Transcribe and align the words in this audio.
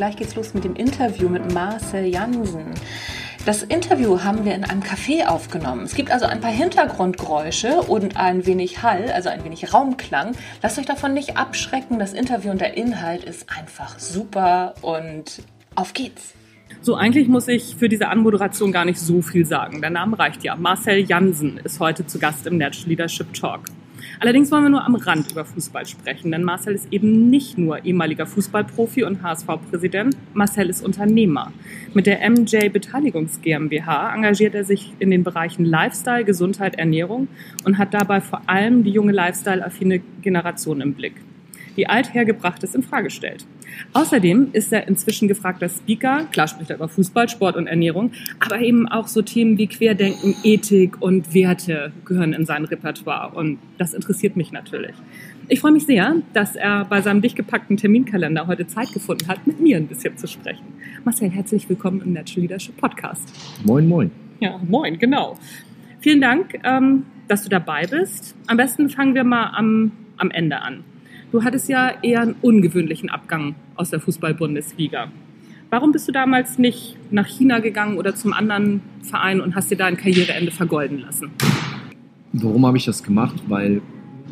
Gleich 0.00 0.16
geht's 0.16 0.34
los 0.34 0.54
mit 0.54 0.64
dem 0.64 0.76
Interview 0.76 1.28
mit 1.28 1.52
Marcel 1.52 2.06
Jansen. 2.06 2.72
Das 3.44 3.62
Interview 3.62 4.22
haben 4.22 4.46
wir 4.46 4.54
in 4.54 4.64
einem 4.64 4.80
Café 4.80 5.26
aufgenommen. 5.26 5.82
Es 5.82 5.94
gibt 5.94 6.10
also 6.10 6.24
ein 6.24 6.40
paar 6.40 6.50
Hintergrundgeräusche 6.50 7.82
und 7.82 8.16
ein 8.16 8.46
wenig 8.46 8.82
Hall, 8.82 9.12
also 9.12 9.28
ein 9.28 9.44
wenig 9.44 9.74
Raumklang. 9.74 10.32
Lasst 10.62 10.78
euch 10.78 10.86
davon 10.86 11.12
nicht 11.12 11.36
abschrecken. 11.36 11.98
Das 11.98 12.14
Interview 12.14 12.50
und 12.50 12.62
der 12.62 12.78
Inhalt 12.78 13.24
ist 13.24 13.50
einfach 13.54 13.98
super 13.98 14.72
und 14.80 15.42
auf 15.74 15.92
geht's. 15.92 16.32
So, 16.80 16.94
eigentlich 16.94 17.28
muss 17.28 17.46
ich 17.46 17.76
für 17.76 17.90
diese 17.90 18.08
Anmoderation 18.08 18.72
gar 18.72 18.86
nicht 18.86 18.98
so 18.98 19.20
viel 19.20 19.44
sagen. 19.44 19.82
Der 19.82 19.90
Name 19.90 20.18
reicht 20.18 20.42
ja. 20.44 20.56
Marcel 20.56 21.00
Jansen 21.00 21.58
ist 21.58 21.78
heute 21.78 22.06
zu 22.06 22.18
Gast 22.18 22.46
im 22.46 22.56
Natural 22.56 22.88
Leadership 22.88 23.34
Talk. 23.34 23.64
Allerdings 24.22 24.52
wollen 24.52 24.64
wir 24.64 24.68
nur 24.68 24.84
am 24.84 24.96
Rand 24.96 25.32
über 25.32 25.46
Fußball 25.46 25.86
sprechen, 25.86 26.30
denn 26.30 26.44
Marcel 26.44 26.74
ist 26.74 26.92
eben 26.92 27.30
nicht 27.30 27.56
nur 27.56 27.86
ehemaliger 27.86 28.26
Fußballprofi 28.26 29.02
und 29.02 29.22
HSV-Präsident, 29.22 30.14
Marcel 30.34 30.68
ist 30.68 30.84
Unternehmer. 30.84 31.54
Mit 31.94 32.06
der 32.06 32.28
MJ 32.28 32.68
Beteiligungs 32.68 33.40
GmbH 33.40 34.14
engagiert 34.14 34.54
er 34.54 34.64
sich 34.64 34.92
in 34.98 35.10
den 35.10 35.24
Bereichen 35.24 35.64
Lifestyle, 35.64 36.26
Gesundheit, 36.26 36.74
Ernährung 36.74 37.28
und 37.64 37.78
hat 37.78 37.94
dabei 37.94 38.20
vor 38.20 38.42
allem 38.44 38.84
die 38.84 38.90
junge 38.90 39.12
Lifestyle-affine 39.12 40.02
Generation 40.20 40.82
im 40.82 40.92
Blick 40.92 41.14
die 41.76 41.88
althergebrachtes 41.88 42.74
in 42.74 42.82
Frage 42.82 43.10
stellt. 43.10 43.46
Außerdem 43.92 44.48
ist 44.52 44.72
er 44.72 44.88
inzwischen 44.88 45.28
gefragter 45.28 45.68
Speaker. 45.68 46.26
Klar 46.32 46.48
spricht 46.48 46.70
er 46.70 46.76
über 46.76 46.88
Fußball, 46.88 47.28
Sport 47.28 47.56
und 47.56 47.66
Ernährung, 47.66 48.12
aber 48.38 48.60
eben 48.60 48.88
auch 48.88 49.06
so 49.06 49.22
Themen 49.22 49.58
wie 49.58 49.66
Querdenken, 49.66 50.34
Ethik 50.42 51.00
und 51.00 51.34
Werte 51.34 51.92
gehören 52.04 52.32
in 52.32 52.44
sein 52.44 52.64
Repertoire 52.64 53.34
und 53.34 53.58
das 53.78 53.94
interessiert 53.94 54.36
mich 54.36 54.52
natürlich. 54.52 54.94
Ich 55.48 55.60
freue 55.60 55.72
mich 55.72 55.86
sehr, 55.86 56.16
dass 56.32 56.54
er 56.54 56.84
bei 56.84 57.00
seinem 57.02 57.22
dicht 57.22 57.34
gepackten 57.34 57.76
Terminkalender 57.76 58.46
heute 58.46 58.66
Zeit 58.68 58.92
gefunden 58.92 59.26
hat, 59.26 59.46
mit 59.46 59.60
mir 59.60 59.76
ein 59.76 59.88
bisschen 59.88 60.16
zu 60.16 60.28
sprechen. 60.28 60.64
Marcel, 61.04 61.30
herzlich 61.30 61.68
willkommen 61.68 62.00
im 62.02 62.12
Natural 62.12 62.42
Leadership 62.42 62.76
Podcast. 62.76 63.28
Moin, 63.64 63.88
moin. 63.88 64.10
Ja, 64.38 64.60
moin, 64.68 64.98
genau. 64.98 65.36
Vielen 66.00 66.20
Dank, 66.20 66.60
ähm, 66.62 67.04
dass 67.26 67.42
du 67.42 67.48
dabei 67.48 67.86
bist. 67.86 68.36
Am 68.46 68.56
besten 68.56 68.90
fangen 68.90 69.14
wir 69.14 69.24
mal 69.24 69.50
am, 69.54 69.92
am 70.16 70.30
Ende 70.30 70.62
an. 70.62 70.84
Du 71.32 71.44
hattest 71.44 71.68
ja 71.68 71.92
eher 72.02 72.22
einen 72.22 72.34
ungewöhnlichen 72.42 73.08
Abgang 73.08 73.54
aus 73.76 73.90
der 73.90 74.00
Fußball-Bundesliga. 74.00 75.08
Warum 75.70 75.92
bist 75.92 76.08
du 76.08 76.12
damals 76.12 76.58
nicht 76.58 76.96
nach 77.12 77.26
China 77.26 77.60
gegangen 77.60 77.98
oder 77.98 78.16
zum 78.16 78.32
anderen 78.32 78.80
Verein 79.02 79.40
und 79.40 79.54
hast 79.54 79.70
dir 79.70 79.76
da 79.76 79.86
ein 79.86 79.96
Karriereende 79.96 80.50
vergolden 80.50 80.98
lassen? 81.02 81.30
Warum 82.32 82.66
habe 82.66 82.78
ich 82.78 82.84
das 82.84 83.04
gemacht? 83.04 83.36
Weil 83.46 83.80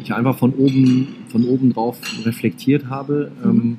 ich 0.02 0.12
einfach 0.12 0.36
von 0.36 0.52
oben, 0.54 1.14
von 1.28 1.44
oben 1.44 1.72
drauf 1.72 2.00
reflektiert 2.24 2.86
habe. 2.90 3.30
Mhm. 3.44 3.50
Ähm, 3.50 3.78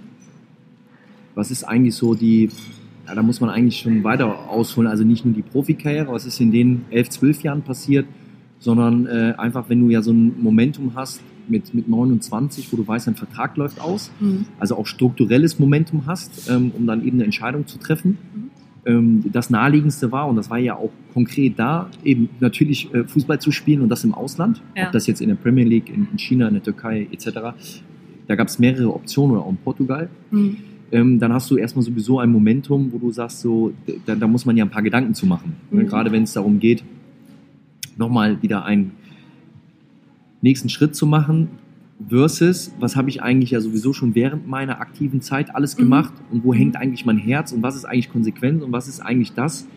was 1.36 1.51
ist 1.51 1.66
eigentlich 1.66 1.96
so 1.96 2.16
die, 2.16 2.50
ja, 3.06 3.16
da 3.16 3.22
muss 3.22 3.41
man 3.41 3.50
eigentlich 3.50 3.80
schon 3.80 4.01
weiter 4.06 4.50
ausholen, 4.50 4.90
also 4.90 5.03
nicht 5.03 5.25
nur 5.25 5.34
die 5.34 5.41
Profikarriere, 5.41 6.12
was 6.12 6.25
ist 6.25 6.40
in 6.40 6.51
den 6.51 6.86
elf, 6.90 7.09
zwölf 7.09 7.41
Jahren 7.44 7.63
passiert, 7.63 8.06
sondern 8.59 9.06
äh, 9.07 9.34
einfach, 9.38 9.68
wenn 9.68 9.81
du 9.81 9.90
ja 9.90 10.01
so 10.01 10.12
ein 10.12 10.41
Momentum 10.41 10.94
hast, 10.96 11.22
mit, 11.50 11.74
mit 11.74 11.88
29, 11.88 12.72
wo 12.72 12.78
du 12.78 12.88
weißt, 12.88 13.08
dein 13.08 13.16
Vertrag 13.16 13.58
läuft 13.58 13.80
aus, 13.82 14.12
mhm. 14.20 14.46
also 14.60 14.78
auch 14.78 14.86
strukturelles 14.86 15.60
Momentum 15.60 16.06
hast, 16.06 16.50
ähm, 16.50 16.72
um 16.78 16.86
dann 16.88 17.06
eben 17.06 17.18
eine 17.18 17.26
Entscheidung 17.26 17.68
zu 17.68 17.78
treffen. 17.78 18.18
Mhm. 18.34 18.50
Ähm, 18.86 19.24
das 19.32 19.50
naheliegendste 19.50 20.12
war, 20.12 20.28
und 20.28 20.36
das 20.36 20.50
war 20.50 20.58
ja 20.58 20.76
auch 20.76 20.92
konkret 21.14 21.58
da, 21.58 21.90
eben 22.04 22.30
natürlich 22.40 22.94
äh, 22.94 23.04
Fußball 23.04 23.40
zu 23.40 23.52
spielen 23.52 23.82
und 23.82 23.90
das 23.90 24.04
im 24.04 24.14
Ausland, 24.14 24.62
ja. 24.76 24.88
ob 24.88 24.92
das 24.94 25.08
jetzt 25.08 25.22
in 25.22 25.30
der 25.30 25.36
Premier 25.36 25.66
League, 25.66 25.90
in, 25.90 26.08
in 26.12 26.18
China, 26.18 26.48
in 26.48 26.54
der 26.54 26.64
Türkei 26.64 27.08
etc. 27.12 27.30
Da 28.28 28.36
gab 28.36 28.48
es 28.48 28.60
mehrere 28.60 28.94
Optionen 28.94 29.36
oder 29.36 29.46
auch 29.46 29.50
in 29.50 29.58
Portugal. 29.58 30.10
Mhm. 30.31 30.58
Ähm, 30.92 31.20
dann 31.20 31.34
hast 31.34 31.52
du 31.52 31.58
erstmal 31.58 31.84
sowieso 31.84 32.20
ein 32.20 32.31
Momentum, 32.31 32.92
wo 32.92 32.98
du 32.98 33.12
sagst, 33.12 33.42
so, 33.42 33.74
da, 34.06 34.16
da 34.16 34.28
muss 34.28 34.46
man 34.46 34.58
ja 34.58 34.66
ein 34.66 34.72
paar 34.72 34.81
Gedanken 34.81 35.14
zu 35.14 35.26
machen. 35.26 35.56
Ne? 35.72 35.84
Mhm. 35.84 35.88
Gerade 35.88 36.12
wenn 36.12 36.24
es 36.24 36.34
darum 36.34 36.60
geht, 36.60 36.84
nochmal 37.98 38.42
wieder 38.42 38.66
ein 38.66 38.92
nächsten 40.41 40.69
Schritt 40.69 40.95
zu 40.95 41.05
machen 41.05 41.50
versus, 42.07 42.73
was 42.79 42.95
habe 42.95 43.09
ich 43.09 43.22
eigentlich 43.22 43.51
ja 43.51 43.59
sowieso 43.59 43.91
schon 43.94 44.16
während 44.16 44.47
meiner 44.47 44.79
aktiven 44.79 45.22
Zeit 45.22 45.53
alles 45.53 45.77
mhm. 45.77 45.83
gemacht 45.83 46.13
mhm. 46.13 46.38
und 46.38 46.44
wo 46.45 46.53
hängt 46.53 46.75
mhm. 46.75 46.81
eigentlich 46.81 47.05
mein 47.05 47.17
Herz 47.17 47.51
und 47.51 47.61
was 47.61 47.75
ist 47.75 47.85
eigentlich 47.85 48.09
konsequent 48.09 48.63
und 48.63 48.72
was 48.72 48.88
ist 48.88 49.01
eigentlich 49.01 49.33
das, 49.33 49.67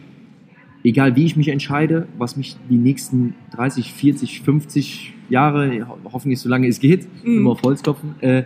egal 0.85 1.17
wie 1.17 1.25
ich 1.25 1.37
mich 1.37 1.49
entscheide, 1.49 2.07
was 2.19 2.37
mich 2.37 2.57
die 2.71 2.77
nächsten 2.77 3.35
30, 3.53 3.93
40, 3.93 4.41
50 4.43 5.15
Jahre, 5.29 5.87
hoffentlich 6.05 6.41
so 6.41 6.49
lange 6.49 6.69
es 6.69 6.79
geht, 6.79 7.09
mhm. 7.25 7.39
immer 7.39 7.51
auf 7.51 7.63
Holz 7.63 7.83
klopfen, 7.83 8.15
äh, 8.21 8.45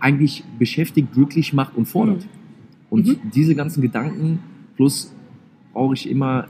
eigentlich 0.00 0.44
beschäftigt, 0.58 1.12
glücklich 1.12 1.52
macht 1.52 1.76
und 1.76 1.86
fordert. 1.86 2.24
Mhm. 2.24 2.28
Und 2.90 3.06
mhm. 3.06 3.16
diese 3.34 3.54
ganzen 3.54 3.80
Gedanken, 3.80 4.40
plus 4.76 5.14
brauche 5.72 5.94
ich 5.94 6.08
immer 6.08 6.46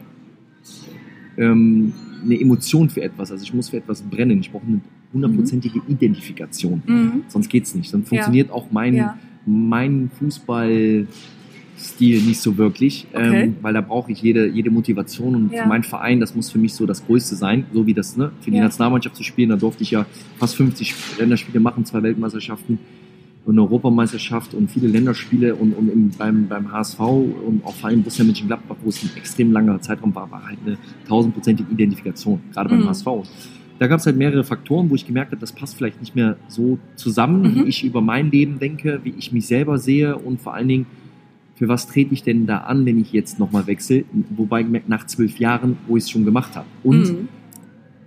ähm, 1.37 1.93
eine 2.23 2.41
Emotion 2.41 2.91
für 2.91 3.03
etwas. 3.03 3.31
Also 3.31 3.45
ich 3.45 3.55
muss 3.55 3.69
für 3.69 3.77
etwas 3.77 4.03
brennen. 4.03 4.41
Ich 4.41 4.51
brauche 4.51 4.67
eine 4.67 4.81
hundertprozentige 5.15 5.79
mhm. 5.79 5.85
Identifikation. 5.89 6.83
Mhm. 6.87 7.23
Sonst 7.29 7.49
geht's 7.49 7.75
nicht. 7.75 7.95
Dann 7.95 8.05
funktioniert 8.05 8.49
ja. 8.49 8.55
auch 8.55 8.67
mein, 8.71 8.95
ja. 8.95 9.17
mein 9.47 10.11
Fußballstil 10.19 11.07
nicht 12.23 12.41
so 12.41 12.59
wirklich, 12.59 13.07
okay. 13.13 13.45
ähm, 13.45 13.57
weil 13.63 13.73
da 13.73 13.81
brauche 13.81 14.13
ich 14.13 14.21
jede, 14.21 14.47
jede 14.49 14.71
Motivation 14.71 15.35
und 15.35 15.53
ja. 15.53 15.67
mein 15.67 15.83
Verein, 15.83 16.21
das 16.21 16.35
muss 16.35 16.51
für 16.51 16.59
mich 16.59 16.75
so 16.75 16.85
das 16.85 17.07
Größte 17.07 17.37
sein, 17.37 17.65
so 17.73 17.87
wie 17.87 17.95
das, 17.95 18.17
ne, 18.17 18.33
für 18.41 18.51
die 18.51 18.61
Nationalmannschaft 18.61 19.17
zu 19.17 19.23
spielen, 19.23 19.51
da 19.51 19.57
durfte 19.57 19.83
ich 19.83 19.93
ja 19.93 20.05
fast 20.39 20.57
50 20.57 20.95
Länderspiele 21.19 21.61
machen, 21.61 21.85
zwei 21.85 22.03
Weltmeisterschaften 22.03 22.79
und 23.45 23.55
eine 23.55 23.63
Europameisterschaft 23.63 24.55
und 24.55 24.71
viele 24.71 24.89
Länderspiele 24.89 25.55
und, 25.55 25.75
und 25.75 25.89
im, 25.89 26.11
beim, 26.11 26.49
beim 26.49 26.73
HSV 26.73 27.01
und 27.01 27.63
auch 27.65 27.75
vor 27.75 27.91
allem 27.91 28.03
Borussia 28.03 28.25
Mönchengladbach, 28.25 28.77
wo 28.83 28.89
es 28.89 29.03
ein 29.03 29.11
extrem 29.17 29.53
langer 29.53 29.81
Zeitraum 29.81 30.15
war, 30.15 30.31
war 30.31 30.47
halt 30.47 30.59
eine 30.65 30.79
tausendprozentige 31.07 31.71
Identifikation, 31.71 32.41
gerade 32.53 32.71
beim 32.71 32.81
mhm. 32.81 32.89
HSV 32.89 33.07
da 33.85 33.89
gab 33.89 34.01
es 34.01 34.07
halt 34.07 34.17
mehrere 34.17 34.45
Faktoren, 34.45 34.89
wo 34.89 34.95
ich 34.95 35.07
gemerkt 35.07 35.33
habe, 35.33 35.41
das 35.43 35.53
passt 35.53 35.77
vielleicht 35.77 36.01
nicht 36.01 36.17
mehr 36.17 36.39
so 36.49 36.79
zusammen, 36.97 37.43
mhm. 37.43 37.55
wie 37.55 37.69
ich 37.69 37.85
über 37.85 38.01
mein 38.01 38.31
Leben 38.31 38.59
denke, 38.59 39.01
wie 39.03 39.13
ich 39.19 39.31
mich 39.31 39.47
selber 39.47 39.77
sehe 39.77 40.17
und 40.17 40.41
vor 40.41 40.55
allen 40.55 40.69
Dingen, 40.69 40.87
für 41.57 41.69
was 41.69 41.87
trete 41.87 42.15
ich 42.15 42.23
denn 42.23 42.47
da 42.47 42.61
an, 42.61 42.87
wenn 42.87 42.99
ich 42.99 43.13
jetzt 43.13 43.39
nochmal 43.39 43.67
wechsle? 43.67 44.07
Wobei 44.31 44.63
gemerkt, 44.63 44.89
nach 44.89 45.05
zwölf 45.05 45.39
Jahren, 45.39 45.77
wo 45.87 45.99
ich 45.99 46.05
es 46.05 46.11
schon 46.11 46.25
gemacht 46.25 46.57
habe. 46.57 46.67
Und 46.83 47.03
mhm. 47.03 47.29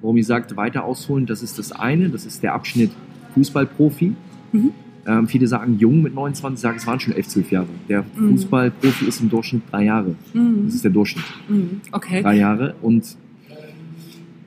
warum 0.02 0.18
ich 0.18 0.26
sagte, 0.26 0.58
weiter 0.58 0.84
ausholen, 0.84 1.28
das 1.28 1.44
ist 1.44 1.60
das 1.60 1.72
eine, 1.72 2.10
das 2.10 2.26
ist 2.26 2.42
der 2.42 2.56
Abschnitt 2.56 2.90
Fußballprofi. 3.36 4.16
Mhm. 4.54 4.72
Ähm, 5.06 5.28
viele 5.28 5.46
sagen 5.46 5.78
jung 5.78 6.02
mit 6.02 6.16
29, 6.16 6.60
sagen, 6.60 6.78
es 6.78 6.88
waren 6.88 7.00
schon 7.00 7.14
elf, 7.14 7.28
zwölf 7.28 7.52
Jahre. 7.52 7.68
Der 7.88 8.04
mhm. 8.16 8.32
Fußballprofi 8.32 9.06
ist 9.06 9.22
im 9.22 9.30
Durchschnitt 9.30 9.62
drei 9.70 9.84
Jahre. 9.84 10.16
Mhm. 10.34 10.66
Das 10.66 10.74
ist 10.74 10.84
der 10.84 10.92
Durchschnitt. 10.92 11.26
Mhm. 11.48 11.82
Okay. 11.92 12.24
Drei 12.24 12.36
Jahre. 12.36 12.74
Und 12.82 13.16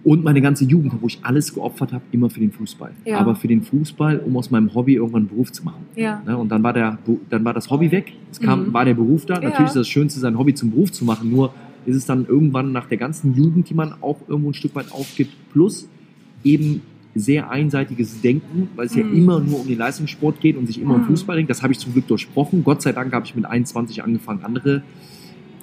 und 0.02 0.24
meine 0.24 0.40
ganze 0.40 0.64
Jugend, 0.64 0.94
wo 1.00 1.06
ich 1.06 1.18
alles 1.22 1.52
geopfert 1.52 1.92
habe, 1.92 2.02
immer 2.10 2.30
für 2.30 2.40
den 2.40 2.52
Fußball. 2.52 2.92
Ja. 3.04 3.18
Aber 3.18 3.34
für 3.34 3.48
den 3.48 3.62
Fußball, 3.62 4.18
um 4.20 4.36
aus 4.36 4.50
meinem 4.50 4.74
Hobby 4.74 4.94
irgendwann 4.94 5.22
einen 5.22 5.28
Beruf 5.28 5.52
zu 5.52 5.64
machen. 5.64 5.84
Ja. 5.94 6.22
Ne? 6.26 6.36
Und 6.36 6.48
dann 6.48 6.62
war, 6.62 6.72
der, 6.72 6.98
dann 7.28 7.44
war 7.44 7.52
das 7.52 7.70
Hobby 7.70 7.90
weg. 7.90 8.12
Es 8.30 8.40
kam, 8.40 8.68
mhm. 8.68 8.72
war 8.72 8.84
der 8.84 8.94
Beruf 8.94 9.26
da. 9.26 9.34
Ja. 9.34 9.50
Natürlich 9.50 9.68
ist 9.68 9.76
das 9.76 9.88
Schönste, 9.88 10.20
sein 10.20 10.38
Hobby 10.38 10.54
zum 10.54 10.70
Beruf 10.70 10.90
zu 10.92 11.04
machen. 11.04 11.30
Nur 11.30 11.52
ist 11.84 11.96
es 11.96 12.06
dann 12.06 12.26
irgendwann 12.26 12.72
nach 12.72 12.86
der 12.86 12.98
ganzen 12.98 13.34
Jugend, 13.34 13.68
die 13.68 13.74
man 13.74 13.94
auch 14.00 14.18
irgendwo 14.26 14.50
ein 14.50 14.54
Stück 14.54 14.74
weit 14.74 14.90
aufgibt, 14.92 15.32
plus 15.52 15.88
eben 16.44 16.82
sehr 17.14 17.50
einseitiges 17.50 18.20
Denken, 18.20 18.68
weil 18.76 18.86
es 18.86 18.94
mhm. 18.94 19.00
ja 19.00 19.08
immer 19.08 19.40
nur 19.40 19.60
um 19.60 19.66
den 19.66 19.78
Leistungssport 19.78 20.40
geht 20.40 20.56
und 20.56 20.66
sich 20.66 20.80
immer 20.80 20.96
mhm. 20.96 21.02
um 21.02 21.06
Fußball 21.08 21.36
denkt. 21.36 21.50
Das 21.50 21.62
habe 21.62 21.72
ich 21.72 21.78
zum 21.78 21.92
Glück 21.92 22.06
durchbrochen. 22.06 22.64
Gott 22.64 22.80
sei 22.82 22.92
Dank 22.92 23.12
habe 23.12 23.26
ich 23.26 23.34
mit 23.34 23.44
21 23.44 24.02
angefangen, 24.02 24.44
andere 24.44 24.82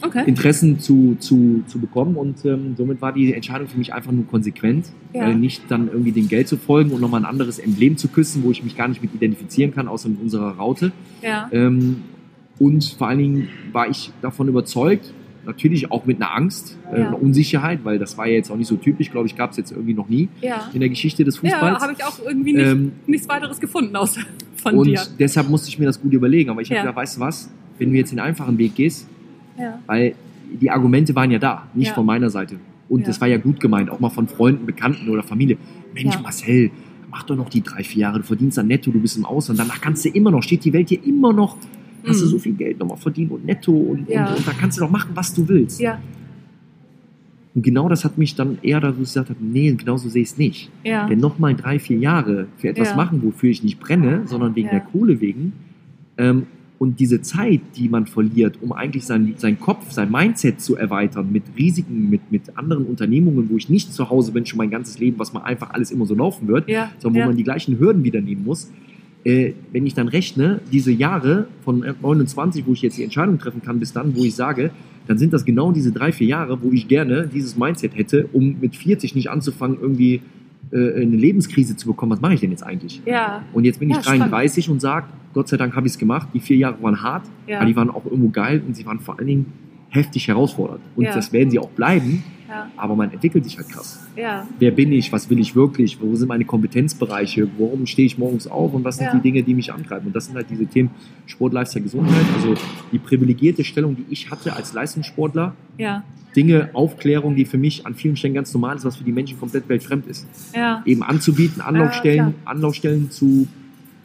Okay. 0.03 0.23
Interessen 0.27 0.79
zu, 0.79 1.15
zu, 1.19 1.63
zu 1.67 1.79
bekommen 1.79 2.15
und 2.17 2.45
ähm, 2.45 2.75
somit 2.77 3.01
war 3.01 3.11
die 3.13 3.33
Entscheidung 3.33 3.67
für 3.67 3.77
mich 3.79 3.93
einfach 3.93 4.11
nur 4.11 4.27
konsequent, 4.27 4.85
Ja. 5.13 5.29
äh, 5.29 5.33
nicht 5.35 5.63
dann 5.69 5.87
irgendwie 5.87 6.11
dem 6.11 6.27
Geld 6.27 6.47
zu 6.47 6.57
folgen 6.57 6.91
und 6.91 7.01
nochmal 7.01 7.21
ein 7.21 7.25
anderes 7.25 7.57
Emblem 7.57 7.97
zu 7.97 8.07
küssen, 8.07 8.43
wo 8.43 8.51
ich 8.51 8.63
mich 8.63 8.77
gar 8.77 8.87
nicht 8.87 9.01
mit 9.01 9.13
identifizieren 9.15 9.73
kann, 9.73 9.87
außer 9.87 10.07
mit 10.09 10.21
unserer 10.21 10.51
Raute. 10.51 10.91
Ja. 11.23 11.49
Ähm, 11.51 12.03
und 12.59 12.83
vor 12.97 13.07
allen 13.07 13.19
Dingen 13.19 13.47
war 13.71 13.89
ich 13.89 14.11
davon 14.21 14.47
überzeugt, 14.47 15.13
natürlich 15.45 15.91
auch 15.91 16.05
mit 16.05 16.17
einer 16.21 16.35
Angst, 16.35 16.77
äh, 16.91 16.99
Ja. 16.99 17.07
einer 17.07 17.21
Unsicherheit, 17.21 17.79
weil 17.83 17.97
das 17.99 18.17
war 18.17 18.27
ja 18.27 18.33
jetzt 18.33 18.51
auch 18.51 18.57
nicht 18.57 18.67
so 18.67 18.75
typisch, 18.75 19.09
glaube 19.11 19.27
ich, 19.27 19.35
gab 19.35 19.51
es 19.51 19.57
jetzt 19.57 19.71
irgendwie 19.71 19.93
noch 19.93 20.09
nie 20.09 20.27
Ja. 20.41 20.69
in 20.73 20.79
der 20.81 20.89
Geschichte 20.89 21.23
des 21.23 21.35
Ja, 21.41 21.41
Fußballs. 21.51 21.81
habe 21.81 21.93
ich 21.93 22.03
auch 22.03 22.19
irgendwie 22.23 22.53
nicht, 22.53 22.65
Ähm, 22.67 22.91
nichts 23.07 23.27
weiteres 23.29 23.59
gefunden 23.59 23.95
außer 23.95 24.21
von 24.57 24.75
und 24.75 24.87
dir. 24.87 25.01
deshalb 25.17 25.49
musste 25.49 25.69
ich 25.69 25.79
mir 25.79 25.85
das 25.85 26.01
gut 26.01 26.11
überlegen. 26.13 26.49
Aber 26.49 26.61
ich 26.61 26.67
habe 26.69 26.75
Ja. 26.75 26.81
gedacht, 26.83 26.97
weißt 26.97 27.17
du 27.17 27.21
was, 27.21 27.49
wenn 27.79 27.91
du 27.91 27.97
jetzt 27.97 28.11
den 28.11 28.19
einfachen 28.19 28.57
Weg 28.57 28.75
gehst, 28.75 29.07
Ja. 29.57 29.79
weil 29.87 30.15
die 30.61 30.69
Argumente 30.71 31.13
waren 31.15 31.29
ja 31.31 31.39
da, 31.39 31.67
nicht 31.73 31.87
Ja. 31.89 31.93
von 31.93 32.05
meiner 32.05 32.29
Seite. 32.29 32.55
Und 32.89 33.01
Ja. 33.01 33.07
das 33.07 33.19
war 33.19 33.27
ja 33.27 33.37
gut 33.37 33.59
gemeint, 33.59 33.89
auch 33.89 33.99
mal 33.99 34.09
von 34.09 34.27
Freunden, 34.27 34.65
Bekannten 34.65 35.09
oder 35.09 35.23
Familie. 35.23 35.57
Mensch. 35.93 36.17
Marcel, 36.21 36.71
mach 37.11 37.23
doch 37.23 37.35
noch 37.35 37.49
die 37.49 37.61
drei, 37.61 37.83
vier 37.83 38.01
Jahre, 38.01 38.19
du 38.19 38.23
verdienst 38.25 38.57
dann 38.57 38.67
netto, 38.67 38.91
du 38.91 38.99
bist 38.99 39.17
im 39.17 39.25
Ausland, 39.25 39.59
danach 39.59 39.81
kannst 39.81 40.05
du 40.05 40.09
immer 40.09 40.31
noch, 40.31 40.41
steht 40.43 40.63
die 40.63 40.71
Welt 40.73 40.89
dir 40.89 41.03
immer 41.05 41.33
noch, 41.33 41.57
hast 42.05 42.21
du 42.21 42.25
Mhm. 42.25 42.29
so 42.29 42.39
viel 42.39 42.53
Geld 42.53 42.79
nochmal 42.79 42.97
verdient 42.97 43.31
und 43.31 43.45
netto 43.45 43.71
und, 43.73 44.07
Ja. 44.09 44.27
und, 44.29 44.37
und 44.37 44.47
da 44.47 44.51
kannst 44.57 44.77
du 44.77 44.81
doch 44.81 44.91
machen, 44.91 45.09
was 45.15 45.33
du 45.33 45.47
willst. 45.47 45.81
Ja. 45.81 45.99
Und 47.55 47.63
genau 47.63 47.89
das 47.89 48.05
hat 48.05 48.17
mich 48.17 48.35
dann 48.35 48.59
eher 48.61 48.79
dazu 48.79 48.99
gesagt, 48.99 49.31
nee, 49.41 49.71
genau 49.73 49.97
so 49.97 50.09
sehe 50.09 50.21
ich 50.21 50.29
es 50.29 50.37
nicht. 50.37 50.69
Ja. 50.83 51.07
Denn 51.07 51.19
nochmal 51.19 51.55
drei, 51.55 51.79
vier 51.79 51.97
Jahre 51.97 52.47
für 52.57 52.69
etwas 52.69 52.95
machen, 52.95 53.23
wofür 53.23 53.49
ich 53.49 53.63
nicht 53.63 53.79
brenne, 53.79 54.21
sondern 54.25 54.55
wegen 54.55 54.69
der 54.69 54.81
Kohle 54.81 55.19
wegen. 55.21 55.53
Ähm, 56.19 56.43
und 56.79 56.99
diese 56.99 57.21
Zeit, 57.21 57.61
die 57.75 57.89
man 57.89 58.05
verliert, 58.05 58.59
um 58.61 58.71
eigentlich 58.71 59.05
sein, 59.05 59.33
sein 59.37 59.59
Kopf, 59.59 59.91
sein 59.91 60.11
Mindset 60.11 60.61
zu 60.61 60.75
erweitern 60.75 61.31
mit 61.31 61.43
Risiken, 61.57 62.09
mit, 62.09 62.31
mit 62.31 62.55
anderen 62.55 62.85
Unternehmungen, 62.85 63.49
wo 63.49 63.57
ich 63.57 63.67
nicht 63.69 63.93
zu 63.93 64.09
Hause 64.09 64.31
bin, 64.31 64.45
schon 64.45 64.57
mein 64.57 64.69
ganzes 64.69 64.99
Leben, 64.99 65.17
was 65.17 65.33
mal 65.33 65.41
einfach 65.41 65.71
alles 65.71 65.91
immer 65.91 66.05
so 66.05 66.13
laufen 66.13 66.47
wird, 66.47 66.69
Ja. 66.69 66.91
sondern 66.99 67.19
ja. 67.19 67.25
wo 67.25 67.29
man 67.29 67.37
die 67.37 67.43
gleichen 67.43 67.79
Hürden 67.79 68.03
wieder 68.03 68.21
nehmen 68.21 68.43
muss. 68.43 68.71
Äh, 69.23 69.53
wenn 69.71 69.87
ich 69.87 69.95
dann 69.95 70.07
rechne, 70.07 70.61
diese 70.71 70.91
Jahre 70.91 71.47
von 71.65 71.83
29, 72.01 72.65
wo 72.67 72.73
ich 72.73 72.83
jetzt 72.83 72.97
die 72.97 73.03
Entscheidung 73.03 73.39
treffen 73.39 73.61
kann, 73.63 73.79
bis 73.79 73.91
dann, 73.91 74.15
wo 74.15 74.23
ich 74.23 74.35
sage, 74.35 74.71
dann 75.07 75.17
sind 75.17 75.33
das 75.33 75.45
genau 75.45 75.71
diese 75.71 75.91
drei, 75.91 76.11
vier 76.11 76.27
Jahre, 76.27 76.61
wo 76.61 76.71
ich 76.71 76.87
gerne 76.87 77.27
dieses 77.27 77.57
Mindset 77.57 77.97
hätte, 77.97 78.29
um 78.33 78.57
mit 78.61 78.75
40 78.75 79.15
nicht 79.15 79.29
anzufangen, 79.29 79.77
irgendwie 79.81 80.21
äh, 80.71 81.01
eine 81.01 81.15
Lebenskrise 81.15 81.75
zu 81.75 81.87
bekommen. 81.87 82.11
Was 82.11 82.21
mache 82.21 82.33
ich 82.33 82.39
denn 82.41 82.51
jetzt 82.51 82.63
eigentlich? 82.63 83.01
ja. 83.05 83.43
Und 83.53 83.63
jetzt 83.65 83.79
bin 83.79 83.89
ich 83.89 83.95
Ja, 83.97 84.03
spannend. 84.03 84.31
33 84.31 84.69
und 84.69 84.81
sage, 84.81 85.07
Gott 85.33 85.47
sei 85.47 85.57
Dank 85.57 85.75
habe 85.75 85.87
ich 85.87 85.93
es 85.93 85.99
gemacht. 85.99 86.27
Die 86.33 86.39
vier 86.39 86.57
Jahre 86.57 86.81
waren 86.81 87.01
hart, 87.01 87.23
Ja. 87.47 87.57
aber 87.57 87.65
die 87.67 87.75
waren 87.75 87.89
auch 87.89 88.05
irgendwo 88.05 88.29
geil 88.29 88.61
und 88.65 88.75
sie 88.75 88.85
waren 88.85 88.99
vor 88.99 89.17
allen 89.17 89.27
Dingen 89.27 89.45
heftig 89.89 90.27
herausfordernd. 90.27 90.81
Und 90.95 91.05
Ja. 91.05 91.13
das 91.13 91.31
werden 91.31 91.49
sie 91.51 91.59
auch 91.59 91.69
bleiben, 91.69 92.23
Ja. 92.47 92.69
aber 92.77 92.95
man 92.95 93.11
entwickelt 93.11 93.43
sich 93.43 93.57
halt 93.57 93.69
krass 93.69 93.99
Ja. 94.15 94.47
wer 94.59 94.71
bin 94.71 94.91
ich, 94.91 95.11
was 95.11 95.29
will 95.29 95.39
ich 95.39 95.55
wirklich, 95.55 95.99
wo 96.01 96.15
sind 96.15 96.27
meine 96.29 96.45
Kompetenzbereiche, 96.45 97.47
warum 97.57 97.85
stehe 97.85 98.05
ich 98.05 98.17
morgens 98.17 98.47
auf 98.47 98.73
und 98.73 98.83
was 98.83 98.97
sind 98.97 99.05
Ja. 99.07 99.15
die 99.15 99.21
Dinge, 99.21 99.43
die 99.43 99.53
mich 99.53 99.73
antreiben. 99.73 100.07
Und 100.07 100.15
das 100.15 100.25
sind 100.27 100.35
halt 100.35 100.49
diese 100.49 100.65
Themen 100.65 100.91
Sport, 101.25 101.53
Lifestyle, 101.53 101.83
Gesundheit. 101.83 102.25
Also 102.35 102.53
die 102.91 102.99
privilegierte 102.99 103.63
Stellung, 103.63 103.95
die 103.95 104.05
ich 104.09 104.31
hatte 104.31 104.55
als 104.55 104.73
Leistungssportler, 104.73 105.55
Ja. 105.77 106.03
Dinge, 106.35 106.69
Aufklärung, 106.73 107.35
die 107.35 107.45
für 107.45 107.57
mich 107.57 107.85
an 107.85 107.95
vielen 107.95 108.15
Stellen 108.15 108.33
ganz 108.35 108.53
normal 108.53 108.75
ist, 108.77 108.85
was 108.85 108.95
für 108.97 109.03
die 109.03 109.11
Menschen 109.11 109.39
komplett 109.39 109.67
weltfremd 109.69 110.05
ist. 110.07 110.27
Ja. 110.55 110.83
Eben 110.85 111.01
anzubieten, 111.03 111.61
Anlaufstellen. 111.61 112.35
Anlaufstellen 112.45 113.09
zu, 113.11 113.47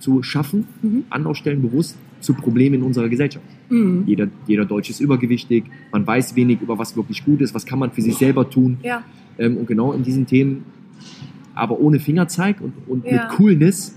zu 0.00 0.22
schaffen, 0.22 0.66
Mhm. 0.82 1.04
Anlaufstellen 1.10 1.60
bewusst 1.62 1.96
zu 2.20 2.34
Problemen 2.34 2.76
in 2.76 2.82
unserer 2.84 3.08
Gesellschaft. 3.08 3.44
Mhm. 3.68 4.04
Jeder, 4.06 4.28
jeder 4.46 4.64
Deutsche 4.64 4.90
ist 4.92 5.00
übergewichtig, 5.00 5.64
man 5.92 6.06
weiß 6.06 6.36
wenig 6.36 6.60
über 6.60 6.78
was 6.78 6.96
wirklich 6.96 7.24
gut 7.24 7.40
ist, 7.40 7.54
was 7.54 7.64
kann 7.66 7.78
man 7.78 7.90
für 7.90 8.02
sich 8.02 8.16
selber 8.16 8.48
tun. 8.48 8.78
Ja. 8.82 9.02
Ähm, 9.38 9.56
und 9.56 9.66
genau 9.66 9.92
in 9.92 10.02
diesen 10.02 10.26
Themen, 10.26 10.64
aber 11.54 11.78
ohne 11.80 11.98
Fingerzeig 12.00 12.60
und, 12.60 12.72
und 12.86 13.04
Ja. 13.06 13.12
mit 13.12 13.28
Coolness, 13.36 13.96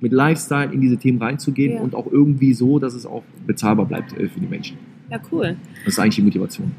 mit 0.00 0.12
Lifestyle 0.12 0.72
in 0.72 0.80
diese 0.80 0.96
Themen 0.96 1.18
reinzugehen 1.22 1.74
Ja. 1.74 1.80
und 1.80 1.94
auch 1.94 2.10
irgendwie 2.10 2.52
so, 2.54 2.78
dass 2.78 2.94
es 2.94 3.06
auch 3.06 3.22
bezahlbar 3.46 3.86
bleibt 3.86 4.12
äh, 4.18 4.28
für 4.28 4.40
die 4.40 4.46
Menschen. 4.46 4.76
Ja, 5.10 5.20
cool. 5.30 5.56
Das 5.84 5.94
ist 5.94 5.98
eigentlich 5.98 6.16
die 6.16 6.22
Motivation. 6.22 6.72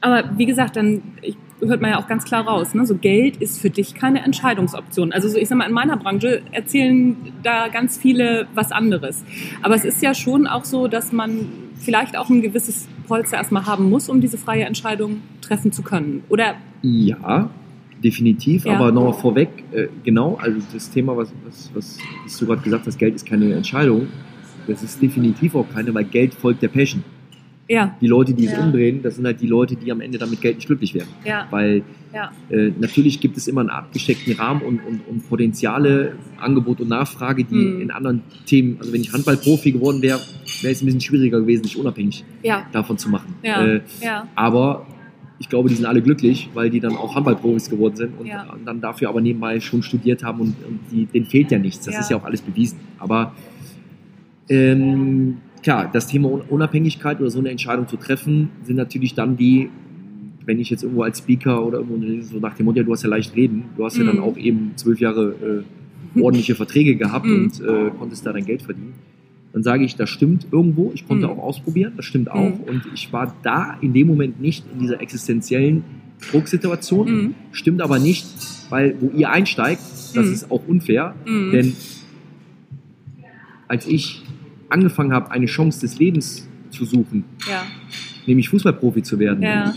Aber 0.00 0.30
wie 0.38 0.46
gesagt, 0.46 0.76
dann 0.76 1.02
ich, 1.20 1.36
hört 1.60 1.80
man 1.80 1.90
ja 1.90 1.98
auch 1.98 2.06
ganz 2.08 2.24
klar 2.24 2.46
raus, 2.46 2.74
ne? 2.74 2.86
so 2.86 2.94
Geld 2.96 3.36
ist 3.36 3.60
für 3.60 3.70
dich 3.70 3.94
keine 3.94 4.24
Entscheidungsoption. 4.24 5.12
Also 5.12 5.28
so, 5.28 5.38
ich 5.38 5.48
sag 5.48 5.58
mal, 5.58 5.66
in 5.66 5.72
meiner 5.72 5.96
Branche 5.96 6.42
erzählen 6.52 7.16
da 7.42 7.68
ganz 7.68 7.98
viele 7.98 8.46
was 8.54 8.72
anderes. 8.72 9.24
Aber 9.62 9.74
es 9.74 9.84
ist 9.84 10.02
ja 10.02 10.14
schon 10.14 10.46
auch 10.46 10.64
so, 10.64 10.88
dass 10.88 11.12
man 11.12 11.46
vielleicht 11.78 12.16
auch 12.16 12.28
ein 12.30 12.42
gewisses 12.42 12.88
Polster 13.06 13.36
erstmal 13.36 13.66
haben 13.66 13.90
muss, 13.90 14.08
um 14.08 14.20
diese 14.20 14.38
freie 14.38 14.64
Entscheidung 14.64 15.22
treffen 15.40 15.72
zu 15.72 15.82
können. 15.82 16.22
Oder 16.28 16.54
Ja, 16.82 17.50
definitiv, 18.02 18.64
Ja. 18.64 18.76
aber 18.76 18.92
nochmal 18.92 19.12
vorweg, 19.12 19.48
äh, 19.72 19.88
genau, 20.04 20.38
also 20.40 20.60
das 20.72 20.90
Thema, 20.90 21.16
was, 21.16 21.32
was, 21.44 21.70
was, 21.74 21.98
was 22.24 22.38
du 22.38 22.46
gerade 22.46 22.62
gesagt 22.62 22.86
hast, 22.86 22.98
Geld 22.98 23.14
ist 23.14 23.26
keine 23.26 23.52
Entscheidung, 23.54 24.08
das 24.66 24.82
ist 24.82 25.02
definitiv 25.02 25.54
auch 25.54 25.66
keine, 25.74 25.92
weil 25.94 26.04
Geld 26.04 26.34
folgt 26.34 26.62
der 26.62 26.68
Passion. 26.68 27.02
Ja, 27.70 27.96
Die 28.00 28.06
Leute, 28.08 28.34
die 28.34 28.44
es 28.46 28.52
Ja. 28.52 28.58
umdrehen, 28.58 29.00
das 29.02 29.14
sind 29.16 29.24
halt 29.26 29.40
die 29.40 29.46
Leute, 29.46 29.76
die 29.76 29.92
am 29.92 30.00
Ende 30.00 30.18
damit 30.18 30.40
Geld 30.40 30.56
nicht 30.56 30.66
glücklich 30.66 30.92
werden. 30.94 31.08
ja, 31.24 31.46
Weil 31.50 31.82
Äh, 32.50 32.72
natürlich 32.80 33.20
gibt 33.20 33.36
es 33.36 33.46
immer 33.46 33.60
einen 33.60 33.70
abgesteckten 33.70 34.32
Rahmen 34.32 34.62
und, 34.62 34.80
und, 34.84 35.06
und 35.06 35.28
Potenziale, 35.28 36.16
Angebot 36.36 36.80
und 36.80 36.88
Nachfrage, 36.88 37.44
die 37.44 37.54
Mhm. 37.54 37.80
in 37.82 37.90
anderen 37.92 38.22
Themen, 38.46 38.76
also 38.80 38.92
wenn 38.92 39.00
ich 39.00 39.12
Handballprofi 39.12 39.70
geworden 39.70 40.02
wäre, 40.02 40.18
wäre 40.60 40.72
es 40.72 40.82
ein 40.82 40.86
bisschen 40.86 41.00
schwieriger 41.00 41.38
gewesen, 41.40 41.62
sich 41.62 41.76
unabhängig 41.78 42.24
davon 42.72 42.98
zu 42.98 43.08
machen. 43.08 43.36
Äh, 43.76 43.80
aber 44.34 44.84
ich 45.38 45.48
glaube, 45.48 45.68
die 45.68 45.76
sind 45.76 45.86
alle 45.86 46.02
glücklich, 46.02 46.50
weil 46.52 46.70
die 46.70 46.80
dann 46.80 46.96
auch 46.96 47.14
Handballprofis 47.14 47.70
geworden 47.70 47.94
sind 47.94 48.18
und 48.18 48.26
Ja. 48.26 48.44
dann 48.64 48.80
dafür 48.80 49.08
aber 49.10 49.20
nebenbei 49.20 49.60
schon 49.60 49.82
studiert 49.84 50.24
haben 50.24 50.40
und, 50.40 50.54
und 50.68 50.80
die, 50.90 51.06
denen 51.06 51.26
fehlt 51.26 51.52
ja 51.52 51.58
nichts. 51.60 51.84
Das 51.86 51.94
Ja. 51.94 52.00
ist 52.00 52.10
ja 52.10 52.16
auch 52.16 52.24
alles 52.24 52.42
bewiesen. 52.42 52.80
Aber 52.98 53.32
ähm, 54.48 55.36
klar, 55.62 55.90
das 55.92 56.06
Thema 56.06 56.30
Un- 56.30 56.42
Unabhängigkeit 56.48 57.20
oder 57.20 57.30
so 57.30 57.38
eine 57.38 57.50
Entscheidung 57.50 57.86
zu 57.88 57.96
treffen, 57.96 58.50
sind 58.64 58.76
natürlich 58.76 59.14
dann 59.14 59.36
die, 59.36 59.68
wenn 60.46 60.58
ich 60.58 60.70
jetzt 60.70 60.82
irgendwo 60.82 61.02
als 61.02 61.18
Speaker 61.18 61.64
oder 61.66 61.78
irgendwo 61.78 62.22
so 62.22 62.38
nach 62.38 62.54
dem 62.54 62.66
Motto, 62.66 62.78
ja, 62.78 62.84
du 62.84 62.92
hast 62.92 63.02
ja 63.02 63.08
leicht 63.08 63.34
reden, 63.36 63.64
du 63.76 63.84
hast 63.84 63.96
ja 63.98 64.04
dann 64.04 64.16
Mhm. 64.16 64.22
auch 64.22 64.36
eben 64.36 64.72
zwölf 64.76 64.98
Jahre 65.00 65.64
äh, 66.16 66.20
ordentliche 66.20 66.54
Verträge 66.54 66.96
gehabt 66.96 67.26
Mhm. 67.26 67.34
und 67.44 67.60
äh, 67.60 67.90
konntest 67.98 68.24
da 68.26 68.32
dein 68.32 68.44
Geld 68.46 68.62
verdienen. 68.62 68.94
Dann 69.52 69.62
sage 69.62 69.84
ich, 69.84 69.96
das 69.96 70.08
stimmt 70.10 70.46
irgendwo. 70.52 70.92
Ich 70.94 71.06
konnte 71.08 71.26
Mhm. 71.26 71.32
auch 71.32 71.38
ausprobieren, 71.38 71.92
das 71.96 72.04
stimmt 72.06 72.30
auch. 72.30 72.50
Mhm. 72.50 72.64
Und 72.68 72.82
ich 72.94 73.12
war 73.12 73.34
da 73.42 73.76
in 73.80 73.92
dem 73.92 74.06
Moment 74.06 74.40
nicht 74.40 74.64
in 74.72 74.80
dieser 74.80 75.00
existenziellen 75.00 75.82
Drucksituation. 76.30 77.10
mhm. 77.12 77.34
Stimmt 77.52 77.80
aber 77.82 77.98
nicht, 77.98 78.26
weil 78.70 78.94
wo 79.00 79.10
ihr 79.16 79.30
einsteigt, 79.30 79.80
das 80.14 80.26
ist 80.28 80.50
auch 80.50 80.62
unfair. 80.68 81.14
Denn 81.26 81.74
als 83.68 83.86
ich 83.86 84.22
angefangen 84.70 85.12
habe, 85.12 85.30
eine 85.30 85.46
Chance 85.46 85.80
des 85.80 85.98
Lebens 85.98 86.48
zu 86.70 86.84
suchen, 86.84 87.24
ja, 87.48 87.62
nämlich 88.26 88.48
Fußballprofi 88.48 89.02
zu 89.02 89.18
werden, 89.18 89.42
ja, 89.42 89.74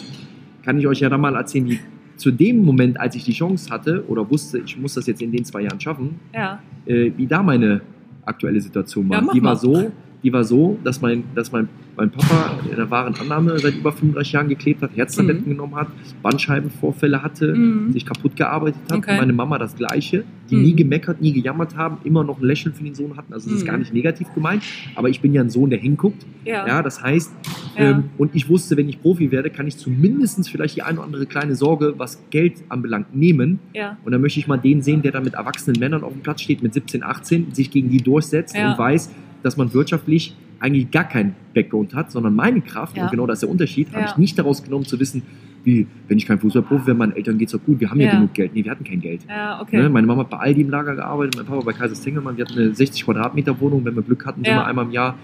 kann 0.64 0.78
ich 0.78 0.88
euch 0.88 1.00
ja 1.00 1.10
dann 1.10 1.22
mal 1.22 1.36
erzählen, 1.36 1.70
wie 1.70 1.80
zu 2.16 2.32
dem 2.32 2.64
Moment, 2.64 3.00
als 3.00 3.16
ich 3.16 3.24
die 3.24 3.34
Chance 3.34 3.70
hatte 3.70 4.06
oder 4.08 4.30
wusste, 4.30 4.60
ich 4.60 4.78
muss 4.78 4.94
das 4.94 5.08
jetzt 5.08 5.22
in 5.22 5.32
den 5.32 5.44
zwei 5.44 5.62
Jahren 5.62 5.80
schaffen, 5.80 6.20
ja, 6.34 6.60
äh, 6.86 7.12
wie 7.18 7.28
da 7.28 7.44
meine 7.44 7.82
aktuelle 8.26 8.62
Situation 8.62 9.10
war. 9.10 9.22
Die 9.34 9.44
war 9.44 9.54
mal. 9.54 9.56
so, 9.56 9.92
die 10.24 10.32
war 10.32 10.44
so, 10.44 10.78
dass 10.84 11.02
mein, 11.02 11.24
dass 11.36 11.52
mein, 11.52 11.68
mein 11.98 12.10
Papa 12.10 12.58
in 12.70 12.76
der 12.78 12.90
wahren 12.90 13.14
Annahme 13.20 13.60
seit 13.60 13.76
über 13.76 13.92
35 13.92 14.32
Jahren 14.34 14.48
geklebt 14.50 14.82
hat, 14.82 14.96
Herztabletten 14.96 15.46
genommen 15.46 15.76
hat, 15.76 15.88
Bandscheibenvorfälle 16.22 17.22
hatte, 17.22 17.54
Mhm. 17.56 17.92
sich 17.94 18.06
kaputt 18.06 18.36
gearbeitet 18.36 18.82
hat. 18.90 18.98
Okay. 19.00 19.18
Meine 19.18 19.34
Mama 19.34 19.58
das 19.60 19.76
Gleiche, 19.76 20.24
die 20.50 20.56
Mhm. 20.56 20.62
nie 20.64 20.76
gemeckert, 20.76 21.22
nie 21.22 21.32
gejammert 21.34 21.76
haben, 21.78 21.98
immer 22.04 22.24
noch 22.24 22.40
ein 22.40 22.46
Lächeln 22.46 22.74
für 22.74 22.84
den 22.84 22.96
Sohn 22.96 23.16
hatten. 23.18 23.34
Also 23.34 23.50
das 23.50 23.58
ist 23.60 23.64
Mhm. 23.64 23.68
gar 23.68 23.78
nicht 23.78 23.94
negativ 23.94 24.28
gemeint, 24.34 24.64
aber 24.96 25.10
ich 25.10 25.22
bin 25.22 25.34
ja 25.34 25.42
ein 25.42 25.50
Sohn, 25.50 25.70
der 25.70 25.80
hinguckt. 25.80 26.26
ja, 26.46 26.68
Ja, 26.68 26.82
das 26.84 27.02
heißt, 27.02 27.32
Ja. 27.78 27.92
ähm, 27.92 28.06
und 28.18 28.36
ich 28.36 28.50
wusste, 28.50 28.76
wenn 28.78 28.90
ich 28.90 29.02
Profi 29.02 29.32
werde, 29.32 29.50
kann 29.50 29.66
ich 29.68 29.78
zumindest 29.78 30.50
vielleicht 30.50 30.76
die 30.76 30.82
eine 30.82 30.98
oder 30.98 31.06
andere 31.06 31.26
kleine 31.26 31.56
Sorge, 31.56 31.94
was 31.98 32.22
Geld 32.32 32.56
anbelangt, 32.70 33.16
nehmen. 33.16 33.60
ja, 33.74 33.98
Und 34.04 34.12
dann 34.12 34.22
möchte 34.22 34.40
ich 34.40 34.48
mal 34.48 34.58
den 34.58 34.82
sehen, 34.82 35.02
der 35.02 35.12
da 35.12 35.22
mit 35.22 35.36
erwachsenen 35.36 35.80
Männern 35.80 36.04
auf 36.04 36.12
dem 36.14 36.22
Platz 36.22 36.42
steht, 36.42 36.62
mit 36.64 36.74
17, 36.74 37.02
18, 37.04 37.54
sich 37.54 37.72
gegen 37.72 37.90
die 37.90 37.98
durchsetzt 37.98 38.56
und 38.58 38.78
weiß, 38.78 39.12
dass 39.44 39.58
man 39.58 39.74
wirtschaftlich 39.74 40.36
eigentlich 40.60 40.90
gar 40.92 41.04
keinen 41.04 41.36
Background 41.54 41.94
hat, 41.94 42.12
sondern 42.12 42.34
meine 42.36 42.62
Kraft, 42.62 42.96
Ja. 42.98 43.04
und 43.04 43.12
genau 43.12 43.28
das 43.28 43.38
ist 43.38 43.42
der 43.42 43.50
Unterschied, 43.50 43.90
habe 43.92 44.02
Ja. 44.06 44.10
ich 44.12 44.18
nicht 44.18 44.40
daraus 44.40 44.64
genommen 44.64 44.86
zu 44.86 45.00
wissen, 45.00 45.22
wie, 45.66 45.88
wenn 46.08 46.18
ich 46.18 46.26
kein 46.26 46.40
Fußballprofi 46.40 46.88
wäre, 46.88 46.98
meinen 46.98 47.16
Eltern 47.16 47.38
geht's 47.38 47.52
doch 47.54 47.64
gut, 47.64 47.80
wir 47.80 47.90
haben 47.90 48.00
ja, 48.00 48.08
Ja. 48.08 48.16
genug 48.16 48.34
Geld. 48.34 48.54
Nee, 48.54 48.64
wir 48.66 48.72
hatten 48.72 48.84
kein 48.84 49.00
Geld. 49.02 49.22
ja, 49.30 49.62
okay. 49.62 49.78
Ne? 49.78 49.90
Meine 49.90 50.08
Mama 50.08 50.22
hat 50.22 50.30
bei 50.30 50.38
Aldi 50.38 50.62
im 50.62 50.70
Lager 50.70 50.96
gearbeitet, 50.96 51.36
mein 51.38 51.46
Papa 51.46 51.62
bei 51.64 51.74
Kaisers 51.74 52.02
Tengelmann. 52.02 52.36
Wir 52.38 52.46
hatten 52.46 52.58
eine 52.60 52.74
60 52.76 53.06
Quadratmeter 53.06 53.60
Wohnung. 53.62 53.84
Wenn 53.86 53.96
wir 53.96 54.02
Glück 54.04 54.26
hatten, 54.26 54.44
sind 54.44 54.54
wir 54.54 54.66
einmal 54.66 54.86
im 54.86 54.92
Jahr 54.92 55.16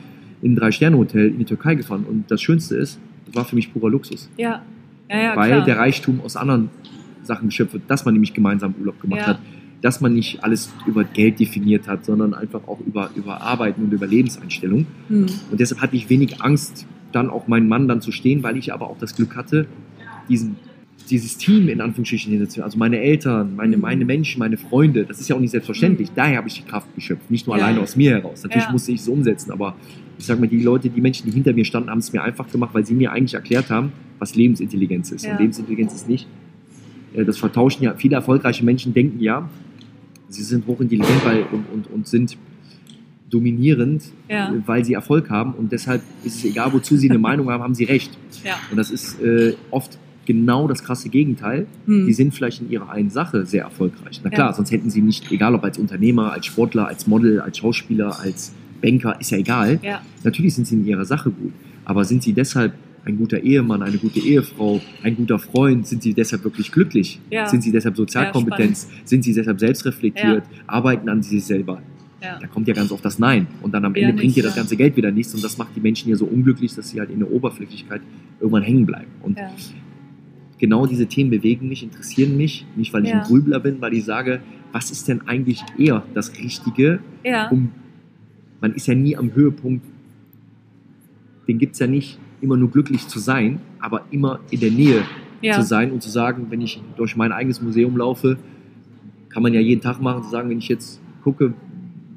in 0.41 0.53
ein 0.53 0.55
Drei-Sterne-Hotel 0.55 1.27
in 1.27 1.39
die 1.39 1.45
Türkei 1.45 1.75
gefahren. 1.75 2.05
Und 2.07 2.31
das 2.31 2.41
Schönste 2.41 2.75
ist, 2.77 2.99
das 3.25 3.35
war 3.35 3.43
für 3.45 3.55
mich 3.57 3.73
purer 3.73 3.89
Luxus. 3.89 4.29
Ja, 4.37 4.61
weil 5.09 5.49
klar. 5.49 5.65
der 5.65 5.77
Reichtum 5.77 6.21
aus 6.23 6.35
anderen 6.37 6.69
Sachen 7.23 7.49
geschöpft 7.49 7.73
wird, 7.73 7.83
dass 7.87 8.05
man 8.05 8.13
nämlich 8.13 8.33
gemeinsam 8.33 8.73
Urlaub 8.79 8.99
gemacht 9.01 9.27
hat. 9.27 9.39
Dass 9.81 10.01
man 10.01 10.13
nicht 10.13 10.43
alles 10.43 10.69
über 10.85 11.03
Geld 11.05 11.39
definiert 11.39 11.87
hat, 11.87 12.03
sondern 12.05 12.33
einfach 12.33 12.67
auch 12.67 12.79
über, 12.85 13.11
über 13.15 13.41
Arbeiten 13.41 13.83
und 13.83 13.93
über 13.93 14.07
Lebenseinstellung. 14.07 14.85
Hm. 15.07 15.25
Und 15.51 15.59
deshalb 15.59 15.81
hatte 15.81 15.95
ich 15.95 16.09
wenig 16.09 16.41
Angst 16.41 16.85
dann 17.11 17.29
auch 17.29 17.47
meinen 17.47 17.67
Mann 17.69 17.87
dann 17.87 18.01
zu 18.01 18.11
stehen, 18.11 18.43
weil 18.43 18.57
ich 18.57 18.73
aber 18.73 18.89
auch 18.89 18.97
das 18.99 19.15
Glück 19.15 19.35
hatte, 19.35 19.65
diesen, 20.27 20.57
dieses 21.09 21.37
Team 21.37 21.69
in 21.69 21.81
Anführungsstrichen 21.81 22.31
hinzuziehen. 22.31 22.63
Also 22.63 22.77
meine 22.77 22.99
Eltern, 22.99 23.55
meine, 23.55 23.77
Mhm. 23.77 23.81
meine 23.81 24.05
Menschen, 24.05 24.39
meine 24.39 24.57
Freunde, 24.57 25.05
das 25.05 25.19
ist 25.21 25.29
ja 25.29 25.35
auch 25.35 25.39
nicht 25.39 25.51
selbstverständlich. 25.51 26.09
Daher 26.13 26.37
habe 26.37 26.47
ich 26.49 26.55
die 26.55 26.69
Kraft 26.69 26.93
geschöpft, 26.93 27.31
nicht 27.31 27.47
nur 27.47 27.57
Ja. 27.57 27.63
alleine 27.63 27.79
aus 27.79 27.95
mir 27.95 28.11
heraus. 28.11 28.43
Natürlich 28.43 28.65
Ja. 28.67 28.71
musste 28.73 28.91
ich 28.91 28.99
es 28.99 29.07
umsetzen, 29.07 29.49
aber 29.51 29.75
ich 30.19 30.25
sage 30.25 30.39
mal, 30.41 30.47
die 30.47 30.61
Leute, 30.61 30.89
die 30.89 31.01
Menschen, 31.01 31.25
die 31.25 31.31
hinter 31.31 31.53
mir 31.53 31.65
standen, 31.65 31.89
haben 31.89 31.99
es 31.99 32.11
mir 32.13 32.21
einfach 32.21 32.51
gemacht, 32.51 32.71
weil 32.73 32.85
sie 32.85 32.93
mir 32.93 33.11
eigentlich 33.13 33.33
erklärt 33.33 33.69
haben, 33.71 33.91
was 34.19 34.35
Lebensintelligenz 34.35 35.11
ist. 35.11 35.25
Ja. 35.25 35.31
Und 35.31 35.39
Lebensintelligenz 35.39 35.93
ist 35.95 36.09
nicht, 36.09 36.27
äh, 37.15 37.23
das 37.25 37.37
vertauschen 37.39 37.83
ja, 37.83 37.95
viele 37.95 38.15
erfolgreiche 38.17 38.63
Menschen 38.63 38.93
denken 38.93 39.19
ja, 39.21 39.49
sie 40.29 40.43
sind 40.43 40.65
hochintelligent 40.67 41.25
weil, 41.25 41.43
und, 41.51 41.65
und, 41.73 41.87
und 41.91 42.07
sind 42.07 42.37
dominierend, 43.29 44.03
Ja. 44.27 44.53
weil 44.65 44.83
sie 44.83 44.93
Erfolg 44.93 45.29
haben 45.29 45.53
und 45.53 45.71
deshalb 45.71 46.01
ist 46.23 46.37
es 46.37 46.45
egal, 46.45 46.73
wozu 46.73 46.97
sie 46.97 47.09
eine 47.09 47.19
Meinung 47.29 47.49
haben, 47.49 47.61
haben 47.63 47.75
sie 47.75 47.83
recht. 47.83 48.11
Ja. 48.43 48.55
Und 48.71 48.77
das 48.77 48.89
ist 48.91 49.21
äh, 49.21 49.53
oft 49.71 49.97
genau 50.25 50.67
das 50.67 50.83
krasse 50.83 51.09
Gegenteil. 51.09 51.67
Hm. 51.85 52.05
Die 52.07 52.13
sind 52.13 52.33
vielleicht 52.33 52.61
in 52.61 52.69
ihrer 52.71 52.89
einen 52.89 53.09
Sache 53.09 53.45
sehr 53.45 53.63
erfolgreich. 53.63 54.21
Na 54.23 54.29
klar, 54.29 54.49
Ja. 54.49 54.53
sonst 54.55 54.71
hätten 54.71 54.89
sie 54.89 55.01
nicht, 55.01 55.31
egal 55.31 55.53
ob 55.55 55.63
als 55.63 55.77
Unternehmer, 55.77 56.31
als 56.33 56.45
Sportler, 56.47 56.87
als 56.87 57.07
Model, 57.07 57.39
als 57.41 57.57
Schauspieler, 57.59 58.19
als 58.19 58.53
Banker, 58.81 59.19
ist 59.19 59.31
ja 59.31 59.37
egal. 59.37 59.79
Natürlich 60.23 60.55
sind 60.55 60.65
sie 60.65 60.75
in 60.75 60.85
ihrer 60.85 61.05
Sache 61.05 61.29
gut. 61.31 61.51
Aber 61.85 62.05
sind 62.05 62.23
sie 62.23 62.33
deshalb 62.33 62.73
ein 63.05 63.17
guter 63.17 63.39
Ehemann, 63.41 63.81
eine 63.81 63.97
gute 63.97 64.19
Ehefrau, 64.19 64.81
ein 65.03 65.15
guter 65.15 65.39
Freund? 65.39 65.87
Sind 65.87 66.03
sie 66.03 66.13
deshalb 66.13 66.43
wirklich 66.43 66.71
glücklich? 66.71 67.19
Ja. 67.31 67.47
Sind 67.47 67.61
sie 67.61 67.71
deshalb 67.71 67.95
Sozialkompetenz? 67.95 68.87
sind 69.05 69.23
sie 69.23 69.33
deshalb 69.33 69.59
selbstreflektiert? 69.59 70.43
Arbeiten 70.67 71.09
an 71.09 71.23
sich 71.23 71.43
selber? 71.43 71.81
Ja. 72.21 72.37
Da 72.39 72.47
kommt 72.47 72.67
ja 72.67 72.73
ganz 72.73 72.91
oft 72.91 73.03
das 73.05 73.17
Nein. 73.17 73.47
Und 73.61 73.73
dann 73.73 73.85
am 73.85 73.95
Ja, 73.95 74.01
Ende 74.01 74.13
bringt 74.13 74.25
nicht, 74.25 74.37
dir 74.37 74.43
das 74.43 74.55
ja. 74.55 74.61
ganze 74.61 74.75
Geld 74.75 74.97
wieder 74.97 75.11
nichts. 75.11 75.33
Und 75.33 75.43
das 75.43 75.57
macht 75.57 75.75
die 75.75 75.79
Menschen 75.79 76.09
ja 76.09 76.15
so 76.17 76.25
unglücklich, 76.25 76.75
dass 76.75 76.89
sie 76.89 76.99
halt 76.99 77.09
in 77.09 77.19
der 77.19 77.31
Oberflächlichkeit 77.31 78.01
irgendwann 78.41 78.63
hängen 78.63 78.85
bleiben. 78.85 79.07
Und 79.23 79.37
Ja. 79.37 79.49
genau 80.57 80.85
diese 80.85 81.05
Themen 81.07 81.29
bewegen 81.29 81.69
mich, 81.69 81.81
interessieren 81.83 82.35
mich. 82.35 82.65
Nicht, 82.75 82.91
weil 82.93 83.05
ich 83.05 83.11
Ja. 83.11 83.21
ein 83.21 83.23
Grübler 83.27 83.61
bin, 83.61 83.79
weil 83.79 83.93
ich 83.93 84.03
sage, 84.03 84.41
was 84.73 84.91
ist 84.91 85.07
denn 85.07 85.21
eigentlich 85.27 85.63
eher 85.77 86.03
das 86.13 86.37
Richtige, 86.37 86.99
Ja. 87.23 87.47
um, 87.49 87.71
man 88.59 88.73
ist 88.73 88.87
ja 88.87 88.95
nie 88.95 89.15
am 89.15 89.33
Höhepunkt, 89.33 89.85
den 91.47 91.57
gibt 91.57 91.73
es 91.73 91.79
ja 91.79 91.87
nicht, 91.87 92.19
immer 92.41 92.57
nur 92.57 92.69
glücklich 92.71 93.07
zu 93.07 93.19
sein, 93.19 93.59
aber 93.79 94.01
immer 94.11 94.39
in 94.51 94.59
der 94.59 94.71
Nähe 94.71 95.03
Ja. 95.41 95.53
zu 95.53 95.61
sein 95.61 95.91
und 95.91 96.01
zu 96.01 96.09
sagen, 96.09 96.47
wenn 96.49 96.61
ich 96.61 96.81
durch 96.97 97.15
mein 97.15 97.31
eigenes 97.31 97.61
Museum 97.61 97.95
laufe, 97.97 98.37
kann 99.29 99.43
man 99.43 99.53
ja 99.53 99.59
jeden 99.61 99.81
Tag 99.81 100.01
machen, 100.01 100.23
zu 100.23 100.29
sagen, 100.29 100.49
wenn 100.49 100.57
ich 100.57 100.67
jetzt 100.67 100.99
gucke, 101.23 101.53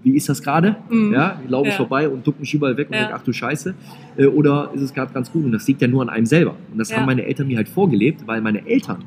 wie 0.03 0.17
ist 0.17 0.29
das 0.29 0.43
gerade? 0.43 0.77
Mhm. 0.91 1.13
Ja, 1.13 1.41
laufe 1.47 1.69
ich 1.69 1.75
Ja. 1.75 1.79
vorbei 1.79 2.09
und 2.09 2.27
duck 2.27 2.41
mich 2.41 2.53
überall 2.55 2.77
weg 2.77 2.89
und 2.91 2.95
Ja. 2.97 3.03
denke, 3.03 3.15
ach 3.15 3.23
du 3.23 3.33
Scheiße. 3.33 3.75
Äh, 4.17 4.27
Oder 4.27 4.71
ist 4.75 4.81
es 4.83 4.93
gerade 4.93 5.13
ganz 5.13 5.31
gut? 5.31 5.45
Und 5.45 5.53
das 5.53 5.67
liegt 5.69 5.81
ja 5.81 5.87
nur 5.89 6.03
an 6.03 6.09
einem 6.09 6.27
selber. 6.27 6.57
Und 6.73 6.79
das 6.79 6.91
Ja. 6.91 6.97
haben 6.97 7.07
meine 7.07 7.25
Eltern 7.25 7.47
mir 7.47 7.57
halt 7.57 7.69
vorgelebt, 7.69 8.27
weil 8.27 8.41
meine 8.41 8.67
Eltern 8.67 9.05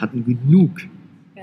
hatten 0.00 0.24
genug. 0.24 0.70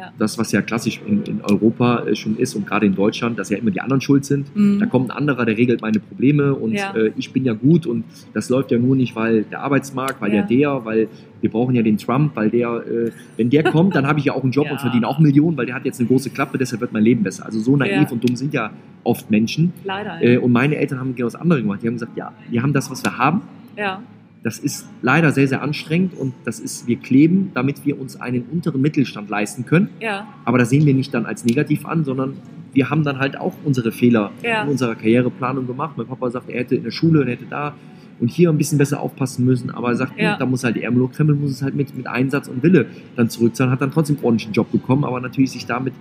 Ja. 0.03 0.11
Das, 0.19 0.37
was 0.37 0.51
ja 0.51 0.61
klassisch 0.61 0.99
in, 1.05 1.23
in 1.23 1.41
Europa 1.41 2.03
äh, 2.05 2.15
schon 2.15 2.37
ist 2.37 2.55
und 2.55 2.67
gerade 2.67 2.85
in 2.85 2.95
Deutschland, 2.95 3.39
dass 3.39 3.49
ja 3.49 3.57
immer 3.57 3.71
die 3.71 3.81
anderen 3.81 4.01
schuld 4.01 4.25
sind. 4.25 4.53
Mhm. 4.55 4.79
Da 4.79 4.85
kommt 4.85 5.09
ein 5.11 5.17
anderer, 5.17 5.45
der 5.45 5.57
regelt 5.57 5.81
meine 5.81 5.99
Probleme 5.99 6.53
und 6.53 6.73
Ja. 6.73 6.93
äh, 6.95 7.11
ich 7.15 7.31
bin 7.31 7.45
ja 7.45 7.53
gut 7.53 7.85
und 7.87 8.03
das 8.33 8.49
läuft 8.49 8.71
ja 8.71 8.77
nur 8.79 8.95
nicht, 8.95 9.15
weil 9.15 9.43
der 9.43 9.61
Arbeitsmarkt, 9.61 10.21
weil 10.21 10.33
Ja. 10.33 10.41
der, 10.41 10.85
weil 10.85 11.07
wir 11.41 11.49
brauchen 11.49 11.75
ja 11.75 11.81
den 11.81 11.97
Trump, 11.97 12.35
weil 12.35 12.49
der, 12.49 12.83
äh, 12.87 13.11
wenn 13.37 13.49
der 13.49 13.63
kommt, 13.63 13.95
dann 13.95 14.07
habe 14.07 14.19
ich 14.19 14.25
ja 14.25 14.33
auch 14.33 14.43
einen 14.43 14.51
Job 14.51 14.67
und 14.71 14.79
verdiene 14.81 15.07
auch 15.07 15.19
Millionen, 15.19 15.55
weil 15.57 15.65
der 15.65 15.75
hat 15.75 15.85
jetzt 15.85 15.99
eine 15.99 16.07
große 16.07 16.29
Klappe, 16.31 16.57
deshalb 16.57 16.81
wird 16.81 16.93
mein 16.93 17.03
Leben 17.03 17.23
besser. 17.23 17.45
Also 17.45 17.59
so 17.59 17.75
naiv 17.77 18.11
und 18.11 18.23
dumm 18.27 18.35
sind 18.35 18.53
ja 18.53 18.71
oft 19.03 19.29
Menschen. 19.31 19.73
Leider. 19.83 20.21
Äh, 20.21 20.37
und 20.37 20.51
meine 20.51 20.75
Eltern 20.77 20.99
haben 20.99 21.15
genau 21.15 21.27
das 21.27 21.35
andere 21.35 21.61
gemacht. 21.61 21.79
Die 21.83 21.87
haben 21.87 21.95
gesagt, 21.95 22.15
ja, 22.17 22.31
wir 22.49 22.61
haben 22.61 22.73
das, 22.73 22.89
was 22.91 23.03
wir 23.03 23.17
haben. 23.17 23.41
ja. 23.77 24.01
Das 24.43 24.59
ist 24.59 24.85
leider 25.01 25.31
sehr, 25.31 25.47
sehr 25.47 25.61
anstrengend 25.61 26.13
und 26.19 26.33
das 26.43 26.59
ist, 26.59 26.85
wir 26.85 26.97
kleben, 26.97 27.51
damit 27.53 27.85
wir 27.85 27.99
uns 27.99 28.19
einen 28.19 28.43
unteren 28.51 28.81
Mittelstand 28.81 29.29
leisten 29.29 29.65
können. 29.65 29.87
Ja. 30.01 30.27
Aber 30.43 30.57
das 30.57 30.69
sehen 30.69 30.85
wir 30.85 30.93
nicht 30.93 31.13
dann 31.13 31.25
als 31.25 31.45
negativ 31.45 31.85
an, 31.85 32.03
sondern 32.03 32.33
wir 32.73 32.89
haben 32.89 33.03
dann 33.03 33.19
halt 33.19 33.37
auch 33.39 33.53
unsere 33.63 33.91
Fehler 33.93 34.31
Ja. 34.43 34.63
in 34.63 34.69
unserer 34.69 34.95
Karriereplanung 34.95 35.65
gemacht. 35.65 35.93
Mein 35.97 36.07
Papa 36.07 36.29
sagt, 36.29 36.49
er 36.49 36.59
hätte 36.59 36.75
in 36.75 36.83
der 36.83 36.91
Schule 36.91 37.21
und 37.21 37.27
hätte 37.27 37.45
da 37.49 37.73
und 38.19 38.27
hier 38.29 38.49
ein 38.49 38.57
bisschen 38.57 38.77
besser 38.77 38.99
aufpassen 38.99 39.45
müssen, 39.45 39.69
aber 39.71 39.89
er 39.89 39.95
sagt, 39.95 40.19
Ja. 40.19 40.37
da 40.37 40.45
muss 40.45 40.63
halt 40.63 40.75
die 40.75 40.83
Ärmel 40.83 41.03
hochkrempeln, 41.03 41.39
muss 41.39 41.51
es 41.51 41.61
halt 41.61 41.75
mit, 41.75 41.95
mit 41.95 42.05
Einsatz 42.07 42.47
und 42.47 42.61
Wille 42.63 42.85
dann 43.15 43.29
zurückzahlen, 43.29 43.71
hat 43.71 43.81
dann 43.81 43.91
trotzdem 43.91 44.17
einen 44.17 44.25
ordentlichen 44.25 44.53
Job 44.53 44.71
bekommen, 44.71 45.03
aber 45.05 45.19
natürlich 45.21 45.51
sich 45.51 45.65
damit 45.65 45.93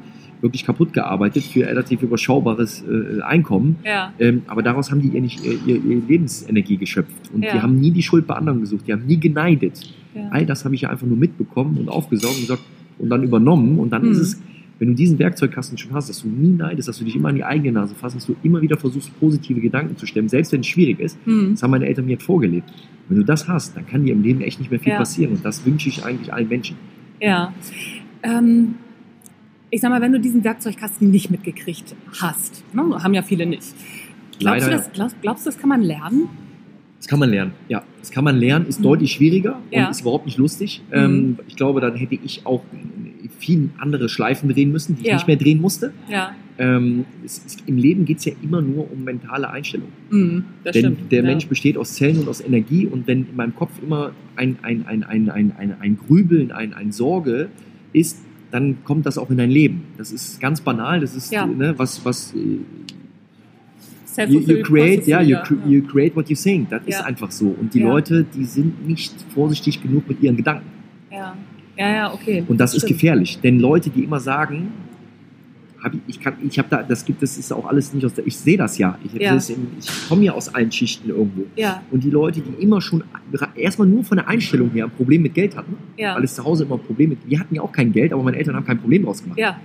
wirklich 0.42 0.64
kaputt 0.66 0.92
gearbeitet 0.92 1.44
für 1.44 1.66
relativ 1.66 2.02
überschaubares 2.02 2.82
äh, 2.82 3.22
Einkommen. 3.22 3.76
Ja. 3.84 4.12
Ähm, 4.18 4.42
aber 4.48 4.62
daraus 4.62 4.90
haben 4.90 5.00
die 5.00 5.08
ihr 5.08 5.20
nicht 5.22 5.42
ihr, 5.44 5.52
ihr, 5.66 5.76
ihr 5.82 6.02
Lebensenergie 6.06 6.76
geschöpft. 6.76 7.30
Und 7.32 7.44
Ja. 7.44 7.52
die 7.54 7.60
haben 7.62 7.76
nie 7.80 7.90
die 7.92 8.02
Schuld 8.02 8.26
bei 8.26 8.34
anderen 8.34 8.60
gesucht, 8.60 8.86
die 8.86 8.92
haben 8.92 9.06
nie 9.06 9.18
geneidet. 9.18 9.80
Ja. 10.14 10.28
All 10.30 10.44
das 10.44 10.64
habe 10.64 10.74
ich 10.74 10.82
ja 10.82 10.90
einfach 10.90 11.06
nur 11.06 11.16
mitbekommen 11.16 11.78
und 11.78 11.88
aufgesaugt 11.88 12.34
und 12.34 12.42
gesagt 12.42 12.62
und 12.98 13.08
dann 13.08 13.22
übernommen. 13.22 13.78
Und 13.78 13.90
dann 13.92 14.02
Mhm. 14.04 14.10
ist 14.10 14.18
es, 14.18 14.42
wenn 14.78 14.88
du 14.88 14.94
diesen 14.94 15.18
Werkzeugkasten 15.20 15.78
schon 15.78 15.92
hast, 15.94 16.08
dass 16.08 16.22
du 16.22 16.28
nie 16.28 16.50
neidest, 16.56 16.88
dass 16.88 16.98
du 16.98 17.04
dich 17.04 17.14
immer 17.14 17.28
an 17.28 17.36
die 17.36 17.44
eigene 17.44 17.70
Nase 17.72 17.94
fasst, 17.94 18.16
dass 18.16 18.26
du 18.26 18.34
immer 18.42 18.60
wieder 18.60 18.76
versuchst, 18.76 19.16
positive 19.20 19.60
Gedanken 19.60 19.96
zu 19.96 20.06
stemmen, 20.06 20.28
selbst 20.28 20.50
wenn 20.52 20.60
es 20.60 20.66
schwierig 20.66 20.98
ist. 20.98 21.24
Mhm. 21.24 21.52
Das 21.52 21.62
haben 21.62 21.70
meine 21.70 21.86
Eltern 21.86 22.04
mir 22.06 22.12
jetzt 22.12 22.24
vorgelebt. 22.24 22.68
Wenn 23.08 23.16
du 23.18 23.24
das 23.24 23.46
hast, 23.46 23.76
dann 23.76 23.86
kann 23.86 24.04
dir 24.04 24.12
im 24.12 24.22
Leben 24.24 24.40
echt 24.40 24.58
nicht 24.58 24.70
mehr 24.72 24.80
viel 24.80 24.94
passieren. 24.94 25.34
Und 25.34 25.44
das 25.44 25.64
wünsche 25.64 25.88
ich 25.88 26.04
eigentlich 26.04 26.32
allen 26.34 26.48
Menschen. 26.48 26.76
Ja. 27.20 27.52
Ähm, 28.24 28.74
ich 29.72 29.80
sag 29.80 29.90
mal, 29.90 30.02
wenn 30.02 30.12
du 30.12 30.20
diesen 30.20 30.44
Werkzeugkasten 30.44 31.10
nicht 31.10 31.30
mitgekriegt 31.30 31.94
hast, 32.20 32.62
ne, 32.74 32.82
haben 33.02 33.14
ja 33.14 33.22
viele 33.22 33.46
nicht. 33.46 33.62
Glaubst, 34.38 34.42
Leider, 34.42 34.66
du, 34.66 34.70
das, 34.76 34.92
glaubst, 34.92 35.16
glaubst 35.22 35.46
du, 35.46 35.50
das 35.50 35.58
kann 35.58 35.70
man 35.70 35.80
lernen? 35.80 36.28
Das 36.98 37.08
kann 37.08 37.18
man 37.18 37.30
lernen. 37.30 37.52
Ja, 37.68 37.82
das 37.98 38.10
kann 38.10 38.22
man 38.22 38.36
lernen, 38.36 38.66
ist 38.66 38.78
Mhm. 38.80 38.84
deutlich 38.84 39.12
schwieriger 39.12 39.58
Ja. 39.70 39.86
und 39.86 39.90
ist 39.90 40.02
überhaupt 40.02 40.26
nicht 40.26 40.36
lustig. 40.38 40.82
Mhm. 40.90 40.96
Ähm, 40.96 41.38
ich 41.48 41.56
glaube, 41.56 41.80
dann 41.80 41.96
hätte 41.96 42.14
ich 42.22 42.44
auch 42.44 42.62
viel 43.38 43.70
andere 43.78 44.08
Schleifen 44.10 44.50
drehen 44.50 44.70
müssen, 44.72 44.96
die 44.96 45.02
ich 45.02 45.08
Ja. 45.08 45.14
nicht 45.14 45.26
mehr 45.26 45.36
drehen 45.36 45.60
musste. 45.60 45.92
Ja. 46.08 46.32
Ähm, 46.58 47.06
es, 47.24 47.42
es, 47.46 47.56
Im 47.64 47.78
Leben 47.78 48.04
geht 48.04 48.18
es 48.18 48.26
ja 48.26 48.32
immer 48.42 48.60
nur 48.60 48.92
um 48.92 49.04
mentale 49.04 49.48
Einstellung. 49.48 49.88
Mhm, 50.10 50.44
das 50.64 50.74
Denn 50.74 50.94
stimmt. 50.96 51.10
der 51.12 51.20
ja. 51.22 51.30
Mensch 51.30 51.46
besteht 51.46 51.78
aus 51.78 51.94
Zellen 51.94 52.18
und 52.18 52.28
aus 52.28 52.42
Energie 52.42 52.86
und 52.86 53.06
wenn 53.06 53.26
in 53.26 53.36
meinem 53.36 53.54
Kopf 53.56 53.72
immer 53.82 54.12
ein, 54.36 54.58
ein, 54.62 54.84
ein, 54.86 55.02
ein, 55.02 55.30
ein, 55.30 55.52
ein, 55.56 55.74
ein 55.80 55.98
Grübeln, 56.06 56.52
ein, 56.52 56.74
ein 56.74 56.92
Sorge 56.92 57.48
ist, 57.94 58.18
dann 58.52 58.84
kommt 58.84 59.06
das 59.06 59.18
auch 59.18 59.30
in 59.30 59.38
dein 59.38 59.50
Leben. 59.50 59.82
Das 59.98 60.12
ist 60.12 60.40
ganz 60.40 60.60
banal, 60.60 61.00
das 61.00 61.16
ist 61.16 61.32
Ja. 61.32 61.46
ne, 61.46 61.74
was, 61.76 62.04
was 62.04 62.32
äh, 62.34 64.26
you, 64.26 64.40
you 64.40 64.62
create, 64.62 65.06
ja, 65.06 65.20
you, 65.22 65.38
you 65.66 65.82
create 65.82 66.14
what 66.14 66.28
you 66.28 66.36
think. 66.36 66.68
Das 66.70 66.82
ist 66.86 66.98
Ja. 67.00 67.04
einfach 67.04 67.30
so. 67.30 67.46
Und 67.58 67.72
die 67.74 67.80
Ja. 67.80 67.88
Leute, 67.88 68.24
die 68.24 68.44
sind 68.44 68.86
nicht 68.86 69.14
vorsichtig 69.34 69.82
genug 69.82 70.08
mit 70.08 70.22
ihren 70.22 70.36
Gedanken. 70.36 70.66
Ja. 71.10 71.34
ja, 71.76 71.90
ja, 71.94 72.12
okay. 72.14 72.44
Und 72.46 72.58
das 72.60 72.74
ist 72.74 72.82
Stimmt. 72.82 73.00
gefährlich, 73.00 73.38
denn 73.42 73.58
Leute, 73.58 73.90
die 73.90 74.04
immer 74.04 74.20
sagen, 74.20 74.68
hab 75.82 75.94
ich, 75.94 76.00
ich 76.06 76.20
kann, 76.20 76.34
ich 76.46 76.58
habe 76.58 76.68
da, 76.70 76.82
das 76.82 77.04
gibt, 77.04 77.22
das 77.22 77.36
ist 77.38 77.52
auch 77.52 77.66
alles 77.66 77.92
nicht 77.92 78.04
aus 78.06 78.14
der, 78.14 78.26
ich 78.26 78.36
sehe 78.36 78.56
das 78.56 78.78
ja. 78.78 78.98
Ich, 79.04 79.12
Ja. 79.20 79.34
das- 79.34 79.50
ich 79.50 79.56
komme 80.08 80.24
ja 80.24 80.32
aus 80.32 80.54
allen 80.54 80.70
Schichten 80.70 81.08
irgendwo. 81.10 81.44
Ja, 81.56 81.82
Und 81.90 82.04
die 82.04 82.10
Leute, 82.10 82.40
die 82.40 82.62
immer 82.62 82.80
schon 82.80 83.02
erstmal 83.56 83.88
nur 83.88 84.04
von 84.04 84.16
der 84.18 84.28
Einstellung 84.28 84.70
her 84.70 84.84
ein 84.84 84.90
Problem 84.90 85.22
mit 85.22 85.34
Geld 85.34 85.56
hatten, 85.56 85.74
ja. 85.96 86.14
weil 86.14 86.24
es 86.24 86.34
zu 86.34 86.44
Hause 86.44 86.64
immer 86.64 86.76
ein 86.76 86.82
Problem 86.82 87.10
mit, 87.10 87.18
wir 87.28 87.40
hatten 87.40 87.54
ja 87.54 87.62
auch 87.62 87.72
kein 87.72 87.92
Geld, 87.92 88.12
aber 88.12 88.22
meine 88.22 88.36
Eltern 88.36 88.54
haben 88.56 88.66
kein 88.66 88.78
Problem 88.80 89.04
draus 89.04 89.22
gemacht. 89.22 89.38
ja, 89.38 89.58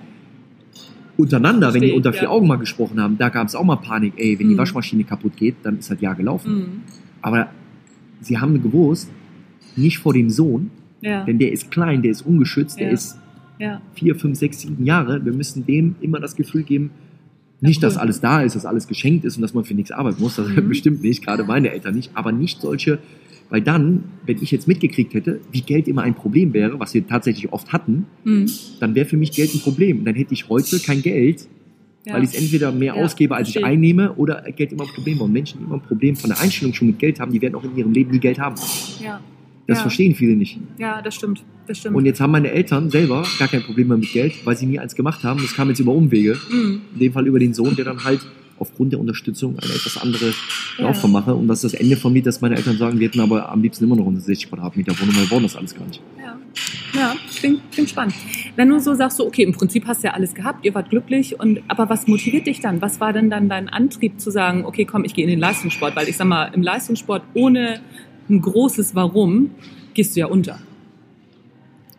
Untereinander, 1.18 1.68
wenn 1.68 1.82
Verstehe 1.82 1.90
die 1.90 1.96
unter 1.98 2.14
vier. 2.14 2.30
Augen 2.32 2.46
mal 2.48 2.58
gesprochen 2.58 3.02
haben, 3.02 3.18
da 3.18 3.30
gab 3.30 3.48
es 3.48 3.56
auch 3.56 3.64
mal 3.64 3.78
Panik, 3.78 4.14
ey, 4.18 4.38
wenn 4.38 4.50
die 4.50 4.54
Mhm. 4.54 4.60
Waschmaschine 4.60 5.04
kaputt 5.04 5.36
geht, 5.36 5.56
dann 5.64 5.80
ist 5.80 5.90
halt 5.90 6.00
ja 6.02 6.14
gelaufen. 6.14 6.54
mhm. 6.56 6.66
Aber 7.24 7.50
sie 8.22 8.38
haben 8.38 8.62
gewusst, 8.62 9.10
nicht 9.76 9.98
vor 9.98 10.14
dem 10.14 10.30
Sohn, 10.30 10.70
denn 11.26 11.40
der 11.40 11.52
ist 11.52 11.72
klein, 11.72 12.02
der 12.04 12.12
ist 12.12 12.22
ungeschützt, 12.22 12.80
der 12.80 12.92
ist 12.92 13.18
ja, 13.60 13.82
vier, 13.94 14.16
fünf, 14.16 14.38
sechs, 14.38 14.60
sieben 14.62 14.86
Jahre. 14.86 15.24
Wir 15.26 15.34
müssen 15.34 15.66
dem 15.66 15.96
immer 16.02 16.20
das 16.20 16.36
Gefühl 16.36 16.64
geben, 16.64 16.92
nicht, 17.60 17.82
Ja, 17.82 17.88
cool. 17.88 17.94
dass 17.94 17.98
alles 17.98 18.22
da 18.22 18.42
ist, 18.42 18.56
dass 18.56 18.66
alles 18.66 18.88
geschenkt 18.88 19.26
ist 19.26 19.36
und 19.38 19.42
dass 19.42 19.54
man 19.56 19.64
für 19.64 19.74
nichts 19.74 19.92
arbeiten 19.92 20.22
muss. 20.22 20.36
Das 20.36 20.48
Mhm. 20.48 20.68
bestimmt 20.70 21.02
nicht, 21.02 21.26
gerade 21.26 21.44
meine 21.44 21.72
Eltern 21.72 21.96
nicht. 21.96 22.12
Aber 22.14 22.32
nicht 22.32 22.62
solche, 22.62 23.00
weil 23.50 23.62
dann, 23.62 24.04
wenn 24.28 24.38
ich 24.44 24.52
jetzt 24.52 24.68
mitgekriegt 24.68 25.14
hätte, 25.16 25.40
wie 25.52 25.62
Geld 25.62 25.88
immer 25.88 26.04
ein 26.04 26.14
Problem 26.14 26.54
wäre, 26.54 26.80
was 26.80 26.94
wir 26.94 27.08
tatsächlich 27.08 27.52
oft 27.52 27.74
hatten, 27.74 28.06
mhm. 28.24 28.46
dann 28.80 28.94
wäre 28.94 29.08
für 29.08 29.18
mich 29.18 29.32
Geld 29.32 29.56
ein 29.56 29.60
Problem. 29.62 30.06
Dann 30.06 30.14
hätte 30.14 30.34
ich 30.36 30.50
heute 30.50 30.80
kein 30.80 31.02
Geld, 31.02 31.48
ja. 32.06 32.14
weil 32.14 32.24
ich 32.24 32.30
es 32.36 32.36
entweder 32.40 32.72
mehr 32.72 32.96
Ja, 32.96 33.04
ausgebe, 33.04 33.36
als 33.36 33.50
ich 33.50 33.66
einnehme, 33.66 34.14
oder 34.14 34.44
Geld 34.56 34.72
immer 34.72 34.84
ein 34.84 34.90
Problem. 34.94 35.20
Und 35.22 35.32
Menschen, 35.34 35.58
die 35.60 35.66
immer 35.66 35.76
ein 35.76 35.82
Problem 35.82 36.16
von 36.16 36.30
der 36.30 36.40
Einstellung 36.40 36.76
schon 36.76 36.88
mit 36.90 37.00
Geld 37.00 37.20
haben, 37.20 37.32
die 37.32 37.42
werden 37.42 37.56
auch 37.56 37.64
in 37.64 37.76
ihrem 37.76 37.92
Leben 37.92 38.12
nie 38.12 38.20
Geld 38.20 38.38
haben. 38.38 38.56
ja, 39.04 39.20
Das 39.68 39.80
Ja. 39.80 39.82
verstehen 39.84 40.16
viele 40.16 40.36
nicht. 40.36 40.60
ja, 40.78 41.02
das 41.02 41.16
stimmt, 41.16 41.44
das 41.68 41.78
stimmt. 41.80 41.96
Und 41.96 42.06
jetzt 42.06 42.22
haben 42.22 42.32
meine 42.32 42.52
Eltern 42.52 42.90
selber 42.90 43.26
gar 43.38 43.48
kein 43.50 43.62
Problem 43.64 43.90
mehr 43.90 43.98
mit 43.98 44.12
Geld, 44.14 44.34
weil 44.46 44.56
sie 44.56 44.66
nie 44.66 44.80
eins 44.80 44.96
gemacht 44.96 45.24
haben. 45.24 45.42
Das 45.42 45.54
kam 45.54 45.68
jetzt 45.70 45.80
über 45.80 45.92
Umwege. 45.92 46.38
mhm. 46.50 46.82
In 46.94 47.00
dem 47.00 47.14
Fall 47.14 47.28
über 47.28 47.40
den 47.40 47.54
Sohn, 47.54 47.76
der 47.76 47.84
dann 47.86 48.04
halt 48.04 48.22
aufgrund 48.60 48.92
der 48.92 49.00
Unterstützung 49.00 49.60
eine 49.60 49.72
etwas 49.74 49.98
andere 50.02 50.34
Ja. 50.80 50.86
Laufform 50.86 51.12
mache. 51.12 51.36
Und 51.36 51.48
das 51.48 51.64
ist 51.64 51.74
das 51.74 51.80
Ende 51.82 51.96
vom 51.98 52.14
Lied, 52.14 52.26
dass 52.26 52.42
meine 52.42 52.56
Eltern 52.56 52.78
sagen, 52.78 53.00
wir 53.00 53.08
hätten 53.08 53.20
aber 53.20 53.52
am 53.52 53.62
liebsten 53.62 53.84
immer 53.84 53.96
noch 53.96 54.04
160 54.04 54.50
Quadratmeter 54.50 55.00
Wohnung, 55.00 55.16
weil 55.16 55.24
wir 55.24 55.32
wollen 55.32 55.44
das 55.44 55.56
alles 55.56 55.76
gar 55.76 55.86
nicht. 55.86 56.02
Ja, 56.18 56.40
ja 57.00 57.16
klingt, 57.38 57.62
klingt 57.72 57.90
spannend. 57.90 58.16
Wenn 58.56 58.70
du 58.70 58.80
so 58.80 58.96
sagst, 58.96 59.18
so, 59.18 59.28
okay, 59.28 59.44
im 59.44 59.54
Prinzip 59.54 59.86
hast 59.86 60.02
du 60.04 60.08
ja 60.08 60.14
alles 60.16 60.34
gehabt, 60.34 60.66
ihr 60.66 60.74
wart 60.74 60.90
glücklich, 60.90 61.40
und, 61.40 61.60
aber 61.68 61.90
was 61.90 62.08
motiviert 62.08 62.48
dich 62.48 62.60
dann? 62.60 62.82
Was 62.82 63.00
war 63.00 63.14
denn 63.14 63.30
dann 63.30 63.48
dein 63.48 63.70
Antrieb 63.70 64.20
zu 64.20 64.32
sagen, 64.32 64.66
okay, 64.66 64.86
komm, 64.86 65.04
ich 65.04 65.14
gehe 65.14 65.24
in 65.26 65.30
den 65.30 65.40
Leistungssport? 65.40 65.96
Weil 65.96 66.10
ich 66.10 66.18
sag 66.18 66.26
mal, 66.26 66.46
im 66.56 66.64
Leistungssport 66.64 67.22
ohne 67.36 67.80
ein 68.30 68.42
großes 68.42 68.96
Warum, 68.96 69.52
gehst 69.94 70.16
du 70.16 70.20
ja 70.22 70.26
unter. 70.28 70.60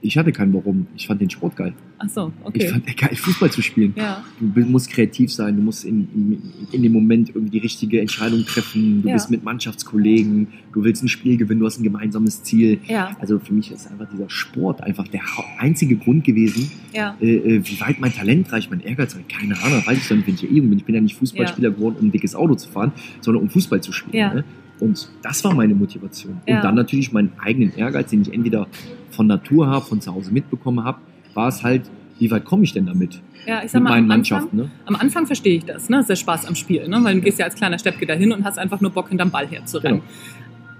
Ich 0.00 0.16
hatte 0.16 0.30
kein 0.30 0.54
Warum. 0.54 0.87
Ich 0.97 1.08
fand 1.08 1.20
den 1.20 1.28
Sport 1.28 1.56
geil. 1.56 1.73
Ach 1.99 2.08
so, 2.08 2.30
Ich 2.40 2.47
okay. 2.47 2.68
fand 2.68 2.97
geil, 2.97 3.16
Fußball 3.16 3.50
zu 3.50 3.61
spielen. 3.62 3.92
Ja, 3.97 4.23
Du 4.38 4.61
musst 4.61 4.88
kreativ 4.90 5.32
sein, 5.32 5.56
du 5.56 5.62
musst 5.62 5.85
in, 5.85 6.06
in, 6.14 6.42
in 6.70 6.82
dem 6.85 6.92
Moment 6.92 7.30
irgendwie 7.30 7.50
die 7.50 7.58
richtige 7.58 8.00
Entscheidung 8.00 8.44
treffen. 8.44 9.02
Du 9.02 9.08
Ja. 9.08 9.14
bist 9.14 9.28
mit 9.32 9.42
Mannschaftskollegen, 9.42 10.47
du 10.73 10.85
willst 10.85 11.02
ein 11.02 11.08
Spiel 11.08 11.37
gewinnen, 11.37 11.58
du 11.58 11.66
hast 11.66 11.80
ein 11.80 11.82
gemeinsames 11.82 12.44
Ziel. 12.44 12.78
ja, 12.87 13.16
Also 13.18 13.40
für 13.40 13.52
mich 13.52 13.73
ist 13.73 13.90
einfach 13.90 14.08
dieser 14.08 14.30
Sport 14.30 14.85
einfach 14.85 15.08
der 15.08 15.23
einzige 15.58 15.97
Grund 15.97 16.23
gewesen, 16.23 16.70
ja. 16.94 17.16
äh, 17.20 17.35
äh, 17.56 17.62
wie 17.68 17.80
weit 17.80 17.99
mein 17.99 18.12
Talent 18.14 18.52
reicht, 18.52 18.70
mein 18.70 18.80
Ehrgeiz 18.80 19.16
reicht. 19.16 19.28
Keine 19.28 19.61
Ahnung, 19.61 19.82
weiß 19.85 19.99
ich 19.99 20.06
doch 20.06 20.14
nicht, 20.14 20.28
wenn 20.28 20.35
ich 20.35 20.42
ja 20.42 20.49
jung 20.49 20.68
bin. 20.68 20.78
Ich 20.78 20.85
bin 20.85 20.94
ja 20.94 21.00
nicht 21.00 21.16
Fußballspieler 21.16 21.73
geworden, 21.73 21.97
um 21.99 22.06
ein 22.06 22.12
dickes 22.12 22.37
Auto 22.37 22.54
zu 22.54 22.68
fahren, 22.68 22.92
sondern 23.20 23.42
um 23.42 23.50
Fußball 23.50 23.80
zu 23.80 23.90
spielen. 23.90 24.12
Ne? 24.37 24.44
Und 24.80 25.08
das 25.23 25.42
war 25.44 25.54
meine 25.54 25.75
Motivation. 25.75 26.40
Ja. 26.47 26.56
Und 26.56 26.64
dann 26.64 26.75
natürlich 26.75 27.12
meinen 27.12 27.32
eigenen 27.40 27.75
Ehrgeiz, 27.76 28.11
den 28.11 28.23
ich 28.23 28.32
entweder 28.32 28.66
von 29.11 29.26
Natur 29.26 29.66
habe, 29.66 29.85
von 29.85 30.00
zu 30.00 30.14
Hause 30.14 30.32
mitbekommen 30.32 30.85
habe, 30.85 30.99
war 31.35 31.49
es 31.49 31.62
halt, 31.62 31.82
wie 32.18 32.30
weit 32.30 32.44
komme 32.44 32.64
ich 32.64 32.73
denn 32.73 32.87
damit? 32.87 33.20
Ja, 33.47 33.62
ich 33.64 33.70
sag 33.70 33.82
mal, 33.82 33.90
meinen 33.90 34.11
am 34.11 34.18
Anfang. 34.18 34.49
Ne? 34.52 34.70
am 34.87 34.97
Anfang 34.97 35.26
verstehe 35.26 35.56
ich 35.56 35.64
das, 35.64 35.88
ne? 35.88 35.97
Das 35.97 36.04
ist 36.04 36.08
der 36.11 36.16
Spaß 36.16 36.47
am 36.47 36.54
Spiel, 36.54 36.87
ne? 36.88 36.99
Weil 37.02 37.14
du 37.16 37.20
gehst 37.23 37.38
ja 37.38 37.44
als 37.47 37.54
kleiner 37.54 37.78
Steppke 37.78 38.06
dahin 38.06 38.32
und 38.32 38.44
hast 38.44 38.58
einfach 38.58 38.80
nur 38.80 38.90
Bock, 38.90 39.08
hinterm 39.08 39.30
Ball 39.30 39.47
herzurennen. 39.47 40.00
Genau. 40.00 40.12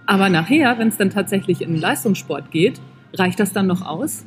Aber 0.07 0.29
nachher, 0.29 0.79
wenn 0.79 0.89
es 0.89 0.97
dann 0.97 1.11
tatsächlich 1.11 1.61
in 1.61 1.73
den 1.73 1.81
Leistungssport 1.81 2.51
geht, 2.51 2.81
reicht 3.15 3.39
das 3.41 3.53
dann 3.53 3.67
noch 3.67 3.83
aus? 3.83 4.25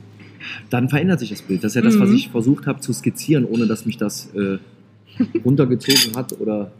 Dann 0.69 0.89
verändert 0.89 1.19
sich 1.19 1.29
das 1.29 1.41
Bild. 1.41 1.63
Das 1.63 1.71
ist 1.71 1.75
ja 1.75 1.81
das, 1.81 1.95
Mhm. 1.95 2.01
was 2.01 2.09
ich 2.11 2.29
versucht 2.29 2.65
habe 2.67 2.79
zu 2.79 2.93
skizzieren, 2.93 3.45
ohne 3.45 3.67
dass 3.67 3.85
mich 3.85 3.97
das 3.97 4.33
äh, 4.33 4.57
runtergezogen 5.43 6.15
hat 6.15 6.39
oder 6.39 6.71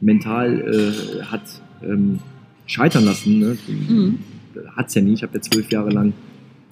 mental 0.00 0.60
äh, 0.60 1.22
hat 1.24 1.42
ähm, 1.82 2.18
scheitern 2.66 3.04
lassen. 3.04 3.38
Ne? 3.38 3.56
Mhm. 3.66 4.18
Hat 4.76 4.88
es 4.88 4.94
ja 4.94 5.02
nie. 5.02 5.12
Ich 5.14 5.22
habe 5.22 5.34
ja 5.34 5.40
zwölf 5.40 5.70
Jahre 5.70 5.90
lang 5.90 6.12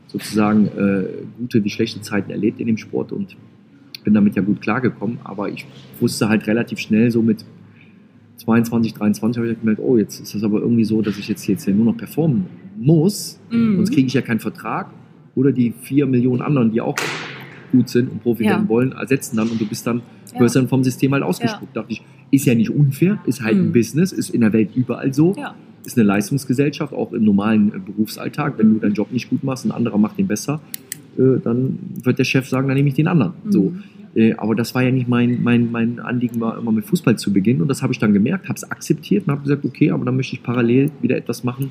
sozusagen 0.09 0.67
äh, 0.67 1.05
gute 1.39 1.63
wie 1.65 1.71
schlechte 1.71 2.01
Zeiten 2.01 2.31
erlebt 2.31 2.61
in 2.61 2.67
dem 2.67 2.77
Sport 2.79 3.13
und 3.13 3.37
bin 4.05 4.15
damit 4.15 4.37
ja 4.37 4.43
gut 4.43 4.61
klargekommen. 4.61 5.19
Aber 5.25 5.49
ich 5.49 5.67
wusste 6.01 6.29
halt 6.29 6.47
relativ 6.47 6.79
schnell, 6.79 7.11
so 7.11 7.23
mit 7.23 7.45
22, 8.39 8.95
23 8.95 9.39
habe 9.41 9.51
ich 9.53 9.59
gemerkt, 9.59 9.81
oh, 9.83 9.97
jetzt 9.97 10.21
ist 10.21 10.35
das 10.35 10.45
aber 10.45 10.61
irgendwie 10.61 10.85
so, 10.85 11.03
dass 11.03 11.19
ich 11.19 11.27
jetzt, 11.29 11.47
jetzt 11.47 11.65
hier 11.65 11.75
nur 11.75 11.87
noch 11.87 11.97
performen 11.97 12.47
muss. 12.79 13.41
Mhm. 13.51 13.77
Sonst 13.77 13.93
kriege 13.93 14.07
ich 14.07 14.15
ja 14.15 14.23
keinen 14.23 14.41
Vertrag. 14.41 14.91
Oder 15.35 15.53
die 15.53 15.73
vier 15.83 16.07
Millionen 16.07 16.41
anderen, 16.41 16.71
die 16.71 16.81
auch 16.81 16.97
gut 17.73 17.89
sind 17.89 18.11
und 18.11 18.23
Profi 18.23 18.45
Ja. 18.45 18.51
werden 18.53 18.69
wollen, 18.69 18.93
ersetzen 18.93 19.37
dann 19.37 19.49
und 19.49 19.61
du 19.61 19.67
bist 19.67 19.87
dann, 19.87 20.03
Ja. 20.37 20.41
wirst 20.43 20.57
dann 20.57 20.69
vom 20.69 20.85
System 20.85 21.13
halt 21.13 21.23
ausgespuckt. 21.23 21.77
Dachte 21.77 21.93
ich, 21.93 22.03
ist 22.31 22.47
ja 22.47 22.55
nicht 22.55 22.71
unfair, 22.71 23.19
ist 23.27 23.43
halt 23.43 23.57
ein 23.57 23.69
Mhm. 23.69 23.73
Business, 23.73 24.13
ist 24.13 24.31
in 24.31 24.41
der 24.43 24.53
Welt 24.53 24.71
überall 24.75 25.13
so, 25.13 25.35
Ja. 25.39 25.55
ist 25.85 25.97
eine 25.99 26.07
Leistungsgesellschaft, 26.07 26.93
auch 26.93 27.13
im 27.13 27.25
normalen 27.25 27.73
äh, 27.75 27.79
Berufsalltag. 27.79 28.59
Wenn 28.59 28.69
Mhm. 28.69 28.75
du 28.75 28.81
deinen 28.81 28.95
Job 28.95 29.13
nicht 29.13 29.29
gut 29.31 29.43
machst, 29.45 29.65
ein 29.65 29.73
anderer 29.73 29.99
macht 29.99 30.19
den 30.19 30.27
besser, 30.27 30.61
äh, 31.19 31.39
dann 31.43 31.79
wird 32.03 32.19
der 32.19 32.25
Chef 32.25 32.49
sagen, 32.49 32.69
dann 32.69 32.77
nehme 32.77 32.89
ich 32.89 32.95
den 32.95 33.09
anderen. 33.09 33.33
So. 33.49 33.71
Mhm. 33.71 33.83
Äh, 34.15 34.33
aber 34.35 34.55
das 34.55 34.75
war 34.75 34.83
ja 34.83 34.91
nicht 34.91 35.09
mein, 35.09 35.43
mein, 35.43 35.71
mein 35.71 35.99
Anliegen, 36.01 36.41
war 36.41 36.57
immer 36.59 36.73
mit 36.73 36.87
Fußball 36.87 37.17
zu 37.19 37.33
beginnen. 37.33 37.61
Und 37.61 37.69
das 37.69 37.83
habe 37.83 37.93
ich 37.93 37.99
dann 37.99 38.13
gemerkt, 38.15 38.49
habe 38.49 38.57
es 38.57 38.71
akzeptiert 38.71 39.27
und 39.27 39.33
habe 39.33 39.43
gesagt, 39.43 39.65
okay, 39.65 39.91
aber 39.91 40.05
dann 40.07 40.17
möchte 40.17 40.35
ich 40.37 40.43
parallel 40.43 40.91
wieder 41.03 41.17
etwas 41.17 41.45
machen, 41.45 41.71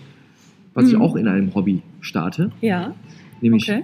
was 0.76 0.88
ich 0.90 0.96
Mhm. 0.96 1.02
auch 1.02 1.16
in 1.16 1.28
einem 1.28 1.54
Hobby 1.56 1.82
starte. 2.02 2.52
Ja, 2.62 2.94
Nämlich 3.42 3.70
okay. 3.70 3.84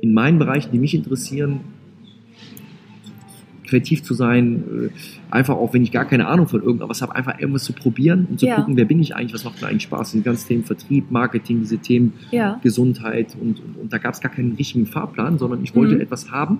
in 0.00 0.12
meinen 0.14 0.38
Bereichen, 0.38 0.70
die 0.72 0.78
mich 0.78 0.94
interessieren, 0.94 1.60
kreativ 3.68 4.02
zu 4.02 4.14
sein, 4.14 4.64
äh, 4.86 4.90
einfach 5.30 5.54
auch, 5.56 5.74
wenn 5.74 5.82
ich 5.82 5.92
gar 5.92 6.04
keine 6.06 6.26
Ahnung 6.26 6.48
von 6.48 6.62
irgendwas 6.62 7.02
habe, 7.02 7.14
einfach 7.14 7.38
irgendwas 7.38 7.64
zu 7.64 7.72
probieren 7.72 8.26
und 8.30 8.40
zu 8.40 8.46
Ja. 8.46 8.56
gucken, 8.56 8.76
wer 8.76 8.84
bin 8.86 8.98
ich 9.00 9.14
eigentlich, 9.14 9.34
was 9.34 9.44
macht 9.44 9.60
mir 9.60 9.68
eigentlich 9.68 9.82
Spaß, 9.84 10.12
diese 10.12 10.24
ganzen 10.24 10.48
Themen 10.48 10.64
Vertrieb, 10.64 11.10
Marketing, 11.10 11.60
diese 11.60 11.78
Themen 11.78 12.14
Ja, 12.30 12.58
Gesundheit 12.62 13.36
und, 13.40 13.60
und, 13.60 13.76
und 13.82 13.92
da 13.92 13.98
gab 13.98 14.14
es 14.14 14.20
gar 14.20 14.32
keinen 14.32 14.52
richtigen 14.56 14.86
Fahrplan, 14.86 15.38
sondern 15.38 15.62
ich 15.62 15.74
wollte 15.74 15.94
Mhm. 15.94 16.00
etwas 16.00 16.30
haben, 16.30 16.58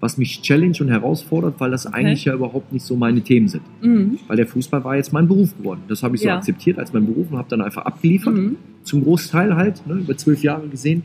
was 0.00 0.16
mich 0.16 0.42
challenge 0.42 0.76
und 0.80 0.88
herausfordert, 0.88 1.54
weil 1.58 1.72
das 1.72 1.86
eigentlich 1.86 2.24
ja 2.24 2.32
überhaupt 2.34 2.72
nicht 2.72 2.84
so 2.84 2.94
meine 2.96 3.20
Themen 3.20 3.48
sind. 3.48 3.62
mhm. 3.82 4.18
Weil 4.28 4.36
der 4.36 4.46
Fußball 4.46 4.84
war 4.84 4.94
jetzt 4.96 5.12
mein 5.12 5.26
Beruf 5.26 5.56
geworden. 5.58 5.80
Das 5.88 6.02
habe 6.04 6.14
ich 6.14 6.22
so 6.22 6.28
Ja. 6.28 6.36
akzeptiert 6.36 6.78
als 6.78 6.92
mein 6.92 7.04
Beruf 7.04 7.32
und 7.32 7.38
habe 7.38 7.48
dann 7.48 7.60
einfach 7.62 7.84
abgeliefert 7.84 8.34
Mhm. 8.34 8.56
zum 8.84 9.02
Großteil 9.02 9.56
halt, 9.56 9.84
ne, 9.88 9.94
über 9.94 10.16
zwölf 10.16 10.42
Jahre 10.44 10.68
gesehen. 10.68 11.02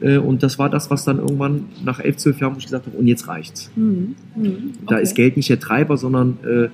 Äh, 0.00 0.18
Und 0.18 0.42
das 0.42 0.58
war 0.58 0.70
das, 0.70 0.90
was 0.90 1.04
dann 1.04 1.18
irgendwann 1.18 1.64
nach 1.84 1.98
elf, 2.00 2.16
zwölf 2.18 2.40
Jahren, 2.40 2.54
wo 2.54 2.58
ich 2.58 2.64
gesagt 2.66 2.86
habe, 2.86 2.96
und 2.96 3.06
jetzt 3.06 3.26
reicht's. 3.28 3.70
Mhm. 3.76 4.14
Mhm. 4.36 4.72
Da 4.86 4.94
Okay. 4.96 5.02
ist 5.02 5.14
Geld 5.14 5.36
nicht 5.36 5.48
der 5.50 5.58
Treiber, 5.60 5.96
sondern 5.96 6.38
äh, 6.44 6.46
da- 6.46 6.70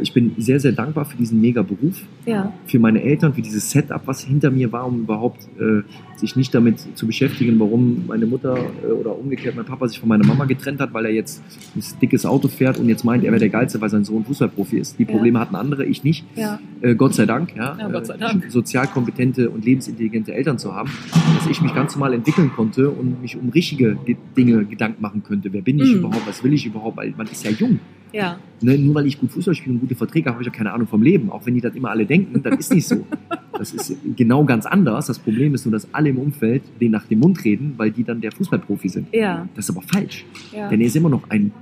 ich 0.00 0.12
bin 0.12 0.32
sehr, 0.38 0.60
sehr 0.60 0.72
dankbar 0.72 1.04
für 1.04 1.16
diesen 1.16 1.40
mega 1.40 1.62
Beruf, 1.62 2.02
Ja, 2.26 2.52
für 2.66 2.78
meine 2.78 3.02
Eltern, 3.02 3.32
für 3.34 3.42
dieses 3.42 3.70
Setup, 3.70 4.02
was 4.06 4.22
hinter 4.22 4.50
mir 4.50 4.70
war, 4.72 4.86
um 4.86 5.00
überhaupt 5.00 5.48
äh, 5.58 5.82
sich 6.18 6.34
nicht 6.36 6.54
damit 6.54 6.80
zu 6.96 7.06
beschäftigen, 7.06 7.58
warum 7.60 8.04
meine 8.06 8.26
Mutter 8.26 8.58
äh, 8.82 8.90
oder 8.92 9.16
umgekehrt 9.18 9.54
mein 9.56 9.64
Papa 9.64 9.86
sich 9.88 9.98
von 10.00 10.08
meiner 10.08 10.26
Mama 10.26 10.44
getrennt 10.46 10.80
hat, 10.80 10.92
weil 10.92 11.06
er 11.06 11.12
jetzt 11.12 11.42
ein 11.76 11.82
dickes 12.02 12.26
Auto 12.26 12.48
fährt 12.48 12.78
und 12.78 12.88
jetzt 12.88 13.04
meint, 13.04 13.24
er 13.24 13.30
wäre 13.30 13.40
der 13.40 13.48
Geilste, 13.50 13.80
weil 13.80 13.88
sein 13.90 14.04
Sohn 14.04 14.24
Fußballprofi 14.24 14.78
ist. 14.78 14.98
Die 14.98 15.04
Ja. 15.04 15.10
Probleme 15.10 15.38
hatten 15.38 15.54
andere, 15.54 15.84
ich 15.84 16.04
nicht. 16.04 16.24
ja, 16.36 16.58
Äh, 16.80 16.94
Gott 16.94 17.14
sei 17.14 17.26
Dank, 17.26 17.56
ja, 17.56 17.76
Ja, 17.78 17.88
Gott 17.88 18.06
sei 18.06 18.14
äh, 18.14 18.18
Dank. 18.18 18.44
sozial 18.50 18.86
kompetente 18.88 19.50
und 19.50 19.64
lebensintelligente 19.64 20.32
Eltern 20.34 20.58
zu 20.58 20.74
haben, 20.74 20.90
dass 21.36 21.48
ich 21.50 21.60
mich 21.62 21.74
ganz 21.74 21.94
normal 21.94 22.12
entwickeln 22.14 22.50
konnte 22.54 22.90
und 22.90 23.20
mich 23.22 23.36
um 23.36 23.48
richtige 23.48 23.96
Ge- 24.04 24.16
Dinge 24.36 24.64
Gedanken 24.64 25.00
machen 25.02 25.22
könnte. 25.22 25.52
Wer 25.52 25.62
bin 25.62 25.78
ich 25.78 25.92
Mhm. 25.92 25.98
überhaupt? 26.00 26.26
Was 26.26 26.42
will 26.44 26.52
ich 26.52 26.66
überhaupt? 26.66 26.96
Weil 26.96 27.14
man 27.16 27.26
ist 27.26 27.44
ja 27.44 27.50
jung. 27.50 27.78
Ja, 28.12 28.38
Ne? 28.60 28.76
Nur 28.76 28.94
weil 28.96 29.06
ich 29.06 29.20
gut 29.20 29.30
Fußball 29.30 29.54
spiele 29.54 29.74
und 29.74 29.80
gute 29.80 29.94
Verträge 29.94 30.26
habe, 30.26 30.34
habe 30.34 30.42
ich 30.42 30.46
ja 30.46 30.52
keine 30.52 30.72
Ahnung 30.72 30.88
vom 30.88 31.00
Leben. 31.02 31.30
Auch 31.30 31.46
wenn 31.46 31.54
die 31.54 31.60
das 31.60 31.74
immer 31.76 31.90
alle 31.90 32.06
denken, 32.06 32.42
das 32.42 32.58
ist 32.58 32.74
nicht 32.74 32.88
so. 32.88 33.06
Das 33.52 33.72
ist 33.72 33.94
genau 34.16 34.44
ganz 34.44 34.66
anders. 34.66 35.06
Das 35.06 35.18
Problem 35.18 35.54
ist 35.54 35.64
nur, 35.64 35.72
dass 35.72 35.92
alle 35.94 36.08
im 36.10 36.18
Umfeld 36.18 36.62
den 36.80 36.90
nach 36.90 37.04
dem 37.06 37.20
Mund 37.20 37.44
reden, 37.44 37.74
weil 37.76 37.90
die 37.92 38.02
dann 38.04 38.20
der 38.20 38.32
Fußballprofi 38.32 38.88
sind. 38.88 39.08
ja, 39.12 39.48
Das 39.54 39.68
ist 39.68 39.70
aber 39.76 39.82
falsch. 39.82 40.24
ja. 40.52 40.68
Denn 40.68 40.80
er 40.80 40.86
ist 40.88 40.96
immer 40.96 41.08
noch 41.08 41.30
ein, 41.30 41.52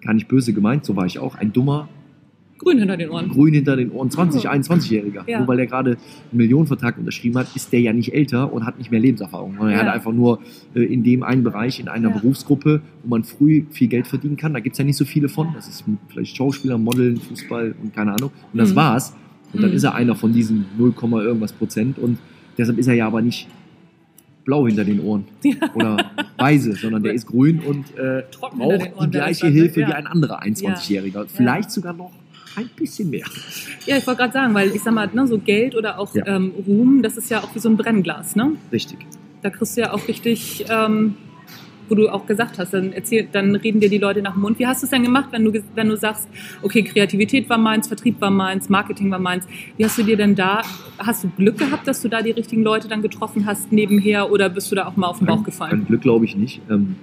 gar 0.00 0.14
nicht 0.14 0.28
böse 0.28 0.52
gemeint, 0.52 0.84
so 0.84 0.96
war 0.96 1.04
ich 1.06 1.18
auch, 1.18 1.34
ein 1.34 1.52
dummer, 1.52 1.88
Grün 2.58 2.78
hinter 2.78 2.96
den 2.96 3.10
Ohren. 3.10 3.28
grün 3.28 3.52
hinter 3.54 3.76
den 3.76 3.90
Ohren 3.92 4.10
20, 4.10 4.48
21-Jähriger. 4.48 5.28
Ja. 5.28 5.38
Nur 5.40 5.48
weil 5.48 5.58
er 5.58 5.66
gerade 5.66 5.90
einen 5.90 6.36
Millionenvertrag 6.38 6.96
unterschrieben 6.98 7.36
hat, 7.38 7.54
ist 7.54 7.72
der 7.72 7.80
ja 7.80 7.92
nicht 7.92 8.14
älter 8.14 8.52
und 8.52 8.64
hat 8.64 8.78
nicht 8.78 8.90
mehr 8.90 9.00
Lebenserfahrung. 9.00 9.52
sondern 9.56 9.70
Er 9.70 9.80
Ja. 9.80 9.86
hat 9.86 9.94
einfach 9.94 10.12
nur 10.12 10.40
äh, 10.74 10.80
in 10.82 11.02
dem 11.02 11.22
einen 11.22 11.42
Bereich, 11.44 11.78
in 11.80 11.88
einer 11.88 12.08
Ja. 12.08 12.14
Berufsgruppe, 12.18 12.80
wo 13.02 13.08
man 13.08 13.24
früh 13.24 13.64
viel 13.70 13.88
Geld 13.88 14.06
verdienen 14.06 14.36
kann. 14.36 14.54
Da 14.54 14.60
gibt's 14.60 14.78
ja 14.78 14.84
nicht 14.84 14.96
so 14.96 15.04
viele 15.04 15.28
von. 15.28 15.48
Das 15.54 15.68
ist 15.68 15.84
vielleicht 16.08 16.36
Schauspieler, 16.36 16.78
Modeln, 16.78 17.18
Fußball 17.18 17.74
und 17.82 17.94
keine 17.94 18.12
Ahnung. 18.14 18.30
Und 18.52 18.58
das 18.58 18.70
Mhm. 18.72 18.76
war's. 18.76 19.14
Und 19.52 19.62
dann 19.62 19.70
Mhm. 19.70 19.76
ist 19.76 19.84
er 19.84 19.94
einer 19.94 20.14
von 20.14 20.32
diesen 20.32 20.64
0, 20.78 20.94
irgendwas 21.22 21.52
Prozent. 21.52 21.98
Und 21.98 22.18
deshalb 22.58 22.78
ist 22.78 22.86
er 22.88 22.94
ja 22.94 23.06
aber 23.06 23.20
nicht 23.22 23.48
blau 24.44 24.66
hinter 24.66 24.84
den 24.84 25.00
Ohren 25.00 25.24
Ja. 25.44 25.54
oder 25.74 25.96
weise, 26.38 26.72
sondern 26.72 27.02
der 27.02 27.12
ist 27.18 27.26
grün 27.26 27.60
und 27.60 27.96
äh, 27.98 28.22
braucht 28.40 28.84
die 28.84 29.10
der 29.10 29.22
gleiche 29.22 29.48
Hilfe 29.48 29.80
wie 29.80 29.84
ein 29.92 30.06
anderer 30.06 30.42
21-Jähriger. 30.42 31.26
Vielleicht 31.26 31.70
sogar 31.70 31.92
noch 31.92 32.12
ein 32.56 32.70
bisschen 32.76 33.10
mehr. 33.10 33.24
Ja, 33.86 33.96
ich 33.98 34.06
wollte 34.06 34.20
gerade 34.22 34.32
sagen, 34.32 34.54
weil 34.54 34.74
ich 34.74 34.82
sag 34.82 34.94
mal, 34.94 35.08
ne, 35.12 35.26
so 35.26 35.38
Geld 35.38 35.74
oder 35.76 35.98
auch 35.98 36.14
Ja. 36.14 36.26
ähm, 36.26 36.52
Ruhm, 36.66 37.02
das 37.02 37.16
ist 37.16 37.30
ja 37.30 37.42
auch 37.42 37.54
wie 37.54 37.58
so 37.58 37.68
ein 37.68 37.76
Brennglas, 37.76 38.34
ne? 38.36 38.52
Richtig. 38.72 38.98
Da 39.42 39.50
kriegst 39.50 39.76
du 39.76 39.82
ja 39.82 39.92
auch 39.92 40.08
richtig, 40.08 40.64
ähm, 40.68 41.14
wo 41.88 41.94
du 41.94 42.08
auch 42.08 42.26
gesagt 42.26 42.58
hast, 42.58 42.72
dann 42.74 42.92
erzähl, 42.92 43.28
dann 43.30 43.54
reden 43.54 43.78
dir 43.78 43.88
die 43.88 43.98
Leute 43.98 44.20
nach 44.22 44.32
dem 44.32 44.42
Mund. 44.42 44.58
Wie 44.58 44.66
hast 44.66 44.82
du 44.82 44.86
es 44.86 44.90
denn 44.90 45.04
gemacht, 45.04 45.28
wenn 45.30 45.44
du, 45.44 45.52
wenn 45.74 45.88
du 45.88 45.96
sagst, 45.96 46.28
okay, 46.62 46.82
Kreativität 46.82 47.48
war 47.48 47.58
meins, 47.58 47.86
Vertrieb 47.86 48.20
war 48.20 48.30
meins, 48.30 48.68
Marketing 48.68 49.10
war 49.10 49.20
meins. 49.20 49.46
Wie 49.76 49.84
hast 49.84 49.96
du 49.98 50.02
dir 50.02 50.16
denn 50.16 50.34
da, 50.34 50.62
hast 50.98 51.22
du 51.22 51.28
Glück 51.28 51.58
gehabt, 51.58 51.86
dass 51.86 52.00
du 52.02 52.08
da 52.08 52.22
die 52.22 52.32
richtigen 52.32 52.62
Leute 52.62 52.88
dann 52.88 53.02
getroffen 53.02 53.46
hast 53.46 53.70
nebenher 53.70 54.32
oder 54.32 54.48
bist 54.48 54.72
du 54.72 54.74
da 54.74 54.86
auch 54.86 54.96
mal 54.96 55.06
auf 55.06 55.18
den 55.18 55.26
Bauch 55.28 55.38
An 55.38 55.44
gefallen? 55.44 55.84
Glück 55.86 56.00
glaube 56.00 56.24
ich 56.24 56.34
nicht. 56.36 56.60
Ähm, 56.70 56.96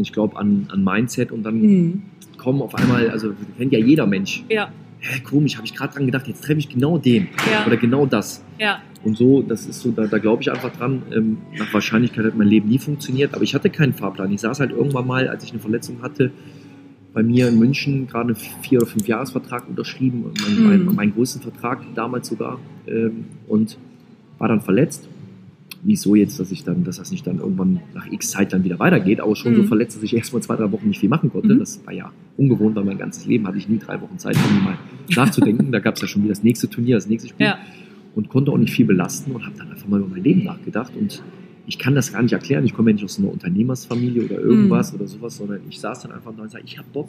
ich 0.00 0.12
glaube 0.12 0.36
an, 0.36 0.66
an 0.72 0.82
Mindset 0.82 1.30
und 1.30 1.44
dann 1.44 1.60
Mhm. 1.60 2.02
Kommen 2.46 2.62
auf 2.62 2.76
einmal, 2.76 3.10
also 3.10 3.32
kennt 3.58 3.72
ja 3.72 3.80
jeder 3.80 4.06
Mensch. 4.06 4.44
Ja, 4.48 4.68
Hä, 5.00 5.18
komisch, 5.20 5.56
habe 5.56 5.66
ich 5.66 5.74
gerade 5.74 5.92
dran 5.94 6.06
gedacht, 6.06 6.28
jetzt 6.28 6.44
treffe 6.44 6.60
ich 6.60 6.68
genau 6.68 6.96
den 6.96 7.26
ja, 7.50 7.66
oder 7.66 7.76
genau 7.76 8.06
das. 8.06 8.44
ja, 8.60 8.78
Und 9.02 9.16
so, 9.16 9.42
das 9.42 9.66
ist 9.66 9.80
so, 9.80 9.90
da, 9.90 10.06
da 10.06 10.18
glaube 10.18 10.42
ich 10.42 10.50
einfach 10.52 10.70
dran. 10.76 11.02
Ähm, 11.12 11.38
nach 11.58 11.74
Wahrscheinlichkeit 11.74 12.24
hat 12.24 12.36
mein 12.36 12.46
Leben 12.46 12.68
nie 12.68 12.78
funktioniert, 12.78 13.34
aber 13.34 13.42
ich 13.42 13.52
hatte 13.56 13.68
keinen 13.68 13.94
Fahrplan. 13.94 14.30
Ich 14.32 14.42
saß 14.42 14.60
halt 14.60 14.70
irgendwann 14.70 15.08
mal, 15.08 15.26
als 15.28 15.42
ich 15.42 15.50
eine 15.50 15.58
Verletzung 15.58 16.02
hatte, 16.02 16.30
bei 17.12 17.24
mir 17.24 17.48
in 17.48 17.58
München 17.58 18.06
gerade 18.06 18.28
einen 18.28 18.36
vier 18.36 18.78
oder 18.78 18.86
fünf 18.86 19.08
Jahresvertrag 19.08 19.68
unterschrieben, 19.68 20.26
mein, 20.40 20.54
Mhm. 20.56 20.68
mein, 20.86 20.94
meinen 20.94 21.14
größten 21.14 21.42
Vertrag 21.42 21.82
damals 21.96 22.28
sogar, 22.28 22.60
ähm, 22.86 23.24
und 23.48 23.76
war 24.38 24.46
dann 24.46 24.60
verletzt. 24.60 25.08
Nicht 25.82 26.00
so 26.00 26.14
jetzt, 26.14 26.40
dass 26.40 26.50
ich 26.50 26.64
dann, 26.64 26.84
dass 26.84 26.96
das 26.96 27.10
nicht 27.10 27.26
dann 27.26 27.38
irgendwann 27.38 27.80
nach 27.94 28.10
X 28.10 28.30
Zeit 28.30 28.52
dann 28.52 28.64
wieder 28.64 28.78
weitergeht, 28.78 29.20
aber 29.20 29.36
schon 29.36 29.54
so 29.54 29.62
Mhm. 29.62 29.66
verletzt, 29.66 29.96
dass 29.96 30.02
ich 30.02 30.16
erst 30.16 30.32
mal 30.32 30.40
zwei, 30.42 30.56
drei 30.56 30.72
Wochen 30.72 30.88
nicht 30.88 30.98
viel 31.00 31.08
machen 31.08 31.30
konnte. 31.30 31.54
Mhm. 31.54 31.58
Das 31.60 31.80
war 31.84 31.92
ja 31.92 32.10
ungewohnt, 32.36 32.74
weil 32.76 32.84
mein 32.84 32.98
ganzes 32.98 33.26
Leben 33.26 33.46
hatte 33.46 33.58
ich 33.58 33.68
nie 33.68 33.78
drei 33.78 34.00
Wochen 34.00 34.18
Zeit, 34.18 34.36
um 34.36 34.64
mal 34.64 34.76
nachzudenken. 35.14 35.70
da 35.72 35.78
gab 35.78 35.94
es 35.96 36.02
ja 36.02 36.08
schon 36.08 36.22
wieder 36.22 36.32
das 36.32 36.42
nächste 36.42 36.68
Turnier, 36.68 36.96
das 36.96 37.06
nächste 37.08 37.28
Spiel 37.28 37.46
ja, 37.46 37.58
und 38.14 38.28
konnte 38.28 38.50
auch 38.50 38.58
nicht 38.58 38.72
viel 38.72 38.86
belasten 38.86 39.32
und 39.32 39.44
habe 39.46 39.56
dann 39.58 39.70
einfach 39.70 39.86
mal 39.88 40.00
über 40.00 40.08
mein 40.08 40.24
Leben 40.24 40.44
nachgedacht 40.44 40.92
und 40.98 41.22
ich 41.68 41.78
kann 41.78 41.94
das 41.94 42.12
gar 42.12 42.22
nicht 42.22 42.32
erklären. 42.32 42.64
Ich 42.64 42.74
komme 42.74 42.90
ja 42.90 42.94
nicht 42.94 43.04
aus 43.04 43.18
einer 43.18 43.30
Unternehmersfamilie 43.32 44.24
oder 44.24 44.38
irgendwas 44.40 44.92
Mhm. 44.92 44.98
oder 45.00 45.08
sowas, 45.08 45.36
sondern 45.36 45.60
ich 45.68 45.80
saß 45.80 46.02
dann 46.02 46.12
einfach 46.12 46.32
da 46.36 46.42
und 46.42 46.50
sagte, 46.50 46.66
ich 46.66 46.78
habe 46.78 46.88
Bock, 46.92 47.08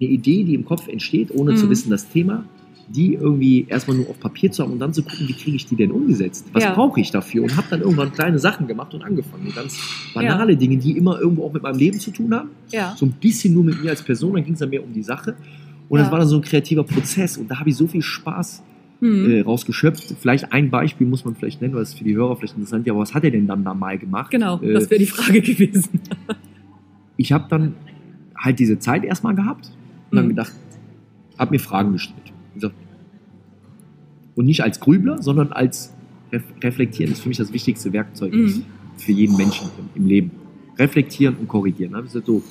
eine 0.00 0.10
Idee, 0.10 0.44
die 0.44 0.54
im 0.54 0.64
Kopf 0.64 0.88
entsteht, 0.88 1.30
ohne 1.32 1.54
zu 1.54 1.66
Mhm. 1.66 1.70
wissen, 1.70 1.90
das 1.90 2.08
Thema, 2.10 2.44
die 2.88 3.14
irgendwie 3.14 3.66
erstmal 3.68 3.96
nur 3.96 4.08
auf 4.10 4.20
Papier 4.20 4.52
zu 4.52 4.62
haben 4.62 4.72
und 4.72 4.78
dann 4.78 4.92
zu 4.94 5.02
gucken, 5.02 5.26
wie 5.28 5.32
kriege 5.34 5.56
ich 5.56 5.66
die 5.66 5.74
denn 5.76 5.90
umgesetzt? 5.90 6.46
Was 6.52 6.62
Ja. 6.64 6.74
brauche 6.74 7.00
ich 7.00 7.10
dafür? 7.10 7.42
Und 7.44 7.56
habe 7.56 7.66
dann 7.70 7.80
irgendwann 7.80 8.12
kleine 8.12 8.38
Sachen 8.38 8.66
gemacht 8.68 8.94
und 8.94 9.02
angefangen. 9.02 9.52
Ganz 9.54 9.76
banale 10.14 10.56
Dinge, 10.56 10.76
die 10.76 10.96
immer 10.96 11.18
irgendwo 11.20 11.44
auch 11.46 11.52
mit 11.52 11.62
meinem 11.62 11.78
Leben 11.78 11.98
zu 11.98 12.10
tun 12.12 12.32
haben. 12.34 12.50
Ja. 12.72 12.94
So 12.96 13.06
ein 13.06 13.12
bisschen 13.12 13.54
nur 13.54 13.64
mit 13.64 13.80
mir 13.82 13.90
als 13.90 14.02
Person, 14.02 14.34
dann 14.34 14.44
ging 14.44 14.52
es 14.54 14.60
dann 14.60 14.70
mehr 14.70 14.84
um 14.84 14.92
die 14.92 15.02
Sache. 15.02 15.34
Und 15.88 15.98
das 15.98 16.06
Ja. 16.08 16.12
war 16.12 16.18
dann 16.20 16.28
so 16.28 16.36
ein 16.36 16.42
kreativer 16.42 16.84
Prozess 16.84 17.36
und 17.38 17.50
da 17.50 17.58
habe 17.58 17.70
ich 17.70 17.76
so 17.76 17.86
viel 17.86 18.02
Spaß 18.02 18.62
Mhm. 19.00 19.30
äh, 19.30 19.40
rausgeschöpft. 19.42 20.14
Vielleicht 20.20 20.52
ein 20.52 20.70
Beispiel 20.70 21.06
muss 21.06 21.24
man 21.24 21.34
vielleicht 21.34 21.60
nennen, 21.60 21.74
weil 21.74 21.82
es 21.82 21.92
für 21.92 22.04
die 22.04 22.14
Hörer 22.16 22.34
vielleicht 22.36 22.54
interessant 22.54 22.82
ist. 22.82 22.86
Ja, 22.86 22.92
aber 22.94 23.02
was 23.02 23.12
hat 23.14 23.24
er 23.24 23.30
denn 23.30 23.46
dann 23.46 23.62
da 23.62 23.74
mal 23.74 23.98
gemacht? 23.98 24.30
Genau, 24.30 24.58
Äh, 24.62 24.72
das 24.72 24.88
wäre 24.90 24.98
die 25.00 25.06
Frage 25.06 25.42
gewesen. 25.42 26.00
ich 27.18 27.32
habe 27.32 27.44
dann 27.50 27.74
halt 28.38 28.58
diese 28.58 28.78
Zeit 28.78 29.04
erstmal 29.04 29.34
gehabt 29.34 29.70
und 30.10 30.16
dann 30.16 30.24
Mhm. 30.26 30.30
gedacht, 30.30 30.52
habe 31.38 31.50
mir 31.50 31.58
Fragen 31.58 31.92
gestellt. 31.92 32.32
Sag, 32.58 32.72
Und 34.34 34.46
nicht 34.46 34.62
als 34.62 34.80
Grübler, 34.80 35.22
sondern 35.22 35.52
als 35.52 35.92
Ref 36.32 36.42
Reflektieren 36.62 37.12
ist 37.12 37.22
für 37.22 37.28
mich 37.28 37.38
das 37.38 37.52
wichtigste 37.52 37.92
Werkzeug 37.92 38.32
Mhm. 38.34 38.64
für 38.96 39.12
jeden 39.12 39.36
Menschen 39.36 39.68
im, 39.78 40.02
im 40.02 40.08
Leben. 40.08 40.30
Reflektieren 40.78 41.36
und 41.36 41.48
korrigieren. 41.48 41.92
Da 41.92 41.98
habe 41.98 42.06
ich 42.06 42.12
gesagt, 42.12 42.26
so, 42.26 42.42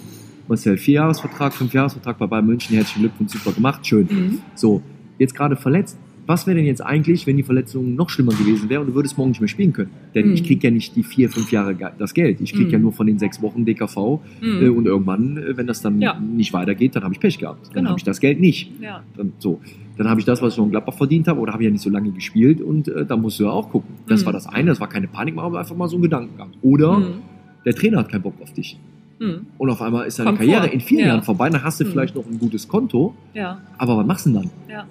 Marcel, 0.48 0.78
Vierjahresvertrag, 0.78 1.54
Fünfjahresvertrag 1.54 2.18
bei 2.18 2.28
Bayern 2.28 2.46
München, 2.46 2.76
herzlichen 2.76 3.02
Glückwunsch, 3.02 3.34
super 3.34 3.52
gemacht, 3.52 3.86
schön. 3.86 4.08
Mhm. 4.10 4.39
So, 4.56 4.82
jetzt 5.20 5.36
gerade 5.36 5.56
verletzt. 5.56 5.98
Was 6.28 6.48
wäre 6.48 6.56
denn 6.58 6.66
jetzt 6.66 6.82
eigentlich, 6.84 7.28
wenn 7.28 7.38
die 7.38 7.44
Verletzung 7.44 7.94
noch 7.96 8.10
schlimmer 8.10 8.32
gewesen 8.34 8.68
wäre 8.68 8.82
und 8.82 8.88
du 8.88 8.96
würdest 8.96 9.16
morgen 9.18 9.30
nicht 9.30 9.42
mehr 9.42 9.48
spielen 9.48 9.74
können? 9.74 9.92
Denn 10.16 10.30
Mhm. 10.30 10.34
ich 10.34 10.44
kriege 10.44 10.68
ja 10.68 10.72
nicht 10.72 10.96
die 10.96 11.04
vier, 11.04 11.30
fünf 11.30 11.52
Jahre 11.52 11.76
das 12.00 12.16
Geld. 12.16 12.42
Ich 12.42 12.52
kriege 12.52 12.66
Mhm. 12.66 12.72
ja 12.72 12.80
nur 12.80 12.94
von 12.94 13.06
den 13.06 13.20
sechs 13.20 13.42
Wochen 13.44 13.64
DKV 13.64 14.22
Mhm. 14.42 14.64
äh, 14.64 14.70
und 14.70 14.86
irgendwann, 14.88 15.38
äh, 15.38 15.56
wenn 15.56 15.68
das 15.68 15.82
dann 15.82 16.02
Ja. 16.02 16.20
nicht 16.20 16.52
weitergeht, 16.54 16.96
dann 16.96 17.04
habe 17.04 17.14
ich 17.14 17.20
Pech 17.20 17.38
gehabt. 17.38 17.68
Dann 17.68 17.74
Genau. 17.76 17.90
habe 17.90 18.00
ich 18.00 18.04
das 18.04 18.20
Geld 18.20 18.40
nicht. 18.40 18.72
Ja. 18.82 19.04
Dann, 19.16 19.34
so. 19.38 19.60
dann 19.98 20.10
habe 20.10 20.20
ich 20.20 20.26
das, 20.26 20.42
was 20.42 20.54
ich 20.54 20.58
noch 20.58 20.66
in 20.66 20.72
Gladbach 20.72 20.96
verdient 20.96 21.28
habe, 21.28 21.40
oder 21.40 21.54
habe 21.54 21.62
ich 21.64 21.68
ja 21.68 21.72
nicht 21.72 21.82
so 21.84 21.90
lange 21.92 22.10
gespielt 22.12 22.60
und 22.60 22.88
äh, 22.88 23.06
da 23.06 23.16
musst 23.18 23.40
du 23.40 23.44
ja 23.44 23.52
auch 23.52 23.70
gucken. 23.70 23.94
Das 24.08 24.22
Mhm. 24.22 24.26
war 24.26 24.34
das 24.34 24.48
eine, 24.48 24.70
das 24.72 24.80
war 24.80 24.90
keine 24.90 25.08
Panik, 25.08 25.38
aber 25.38 25.60
einfach 25.60 25.76
mal 25.76 25.88
so 25.88 25.98
ein 25.98 26.02
Gedanken 26.02 26.36
gehabt. 26.38 26.58
Oder 26.64 27.00
Mhm. 27.00 27.06
der 27.66 27.76
Trainer 27.76 28.00
hat 28.00 28.10
keinen 28.10 28.24
Bock 28.24 28.34
auf 28.42 28.52
dich. 28.52 28.80
Mhm. 29.20 29.46
Und 29.60 29.70
auf 29.70 29.82
einmal 29.82 30.06
ist 30.08 30.18
deine 30.20 30.30
Kommt 30.32 30.40
Karriere 30.40 30.68
in 30.68 30.80
vier 30.82 31.02
Ja. 31.02 31.08
Jahren 31.08 31.22
vorbei, 31.24 31.50
dann 31.50 31.64
hast 31.64 31.80
du 31.80 31.86
vielleicht 31.86 32.16
noch 32.16 32.26
ein 32.26 32.40
gutes 32.40 32.68
Konto, 32.68 33.14
aber 33.78 33.98
was 33.98 34.06
machst 34.08 34.26
du 34.26 34.32
denn 34.32 34.42
dann? 34.42 34.86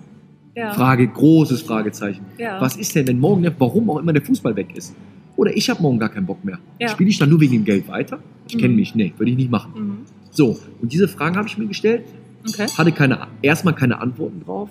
Ja. 0.57 0.73
Frage, 0.73 1.07
großes 1.09 1.63
Fragezeichen. 1.63 2.25
Ja. 2.39 2.61
Was 2.61 2.77
ist 2.77 2.95
denn, 2.95 3.09
wenn 3.09 3.19
morgen, 3.19 3.47
warum 3.59 3.91
auch 3.91 3.99
immer 3.99 4.13
der 4.13 4.23
Fußball 4.23 4.55
weg 4.57 4.69
ist? 4.77 4.95
Oder 5.37 5.57
ich 5.57 5.69
habe 5.69 5.83
morgen 5.83 5.99
gar 5.99 6.09
keinen 6.11 6.27
Bock 6.27 6.45
mehr. 6.45 6.59
Ja. 6.81 6.89
Spiele 6.89 7.11
ich 7.11 7.19
dann 7.19 7.29
nur 7.31 7.41
wegen 7.41 7.53
dem 7.55 7.65
Geld 7.65 7.89
weiter? 7.89 8.21
Ich 8.49 8.57
kenne 8.57 8.69
Mhm. 8.69 8.77
mich, 8.77 8.95
nee, 8.95 9.13
würde 9.17 9.31
ich 9.33 9.37
nicht 9.37 9.51
machen. 9.51 9.73
Mhm. 9.75 9.97
So, 10.31 10.59
und 10.81 10.93
diese 10.93 11.09
Fragen 11.09 11.37
habe 11.37 11.49
ich 11.49 11.59
mir 11.59 11.67
gestellt, 11.67 12.03
Okay. 12.49 12.67
hatte 12.79 12.93
keine, 12.93 13.27
erstmal 13.43 13.75
keine 13.75 14.01
Antworten 14.01 14.43
drauf 14.45 14.69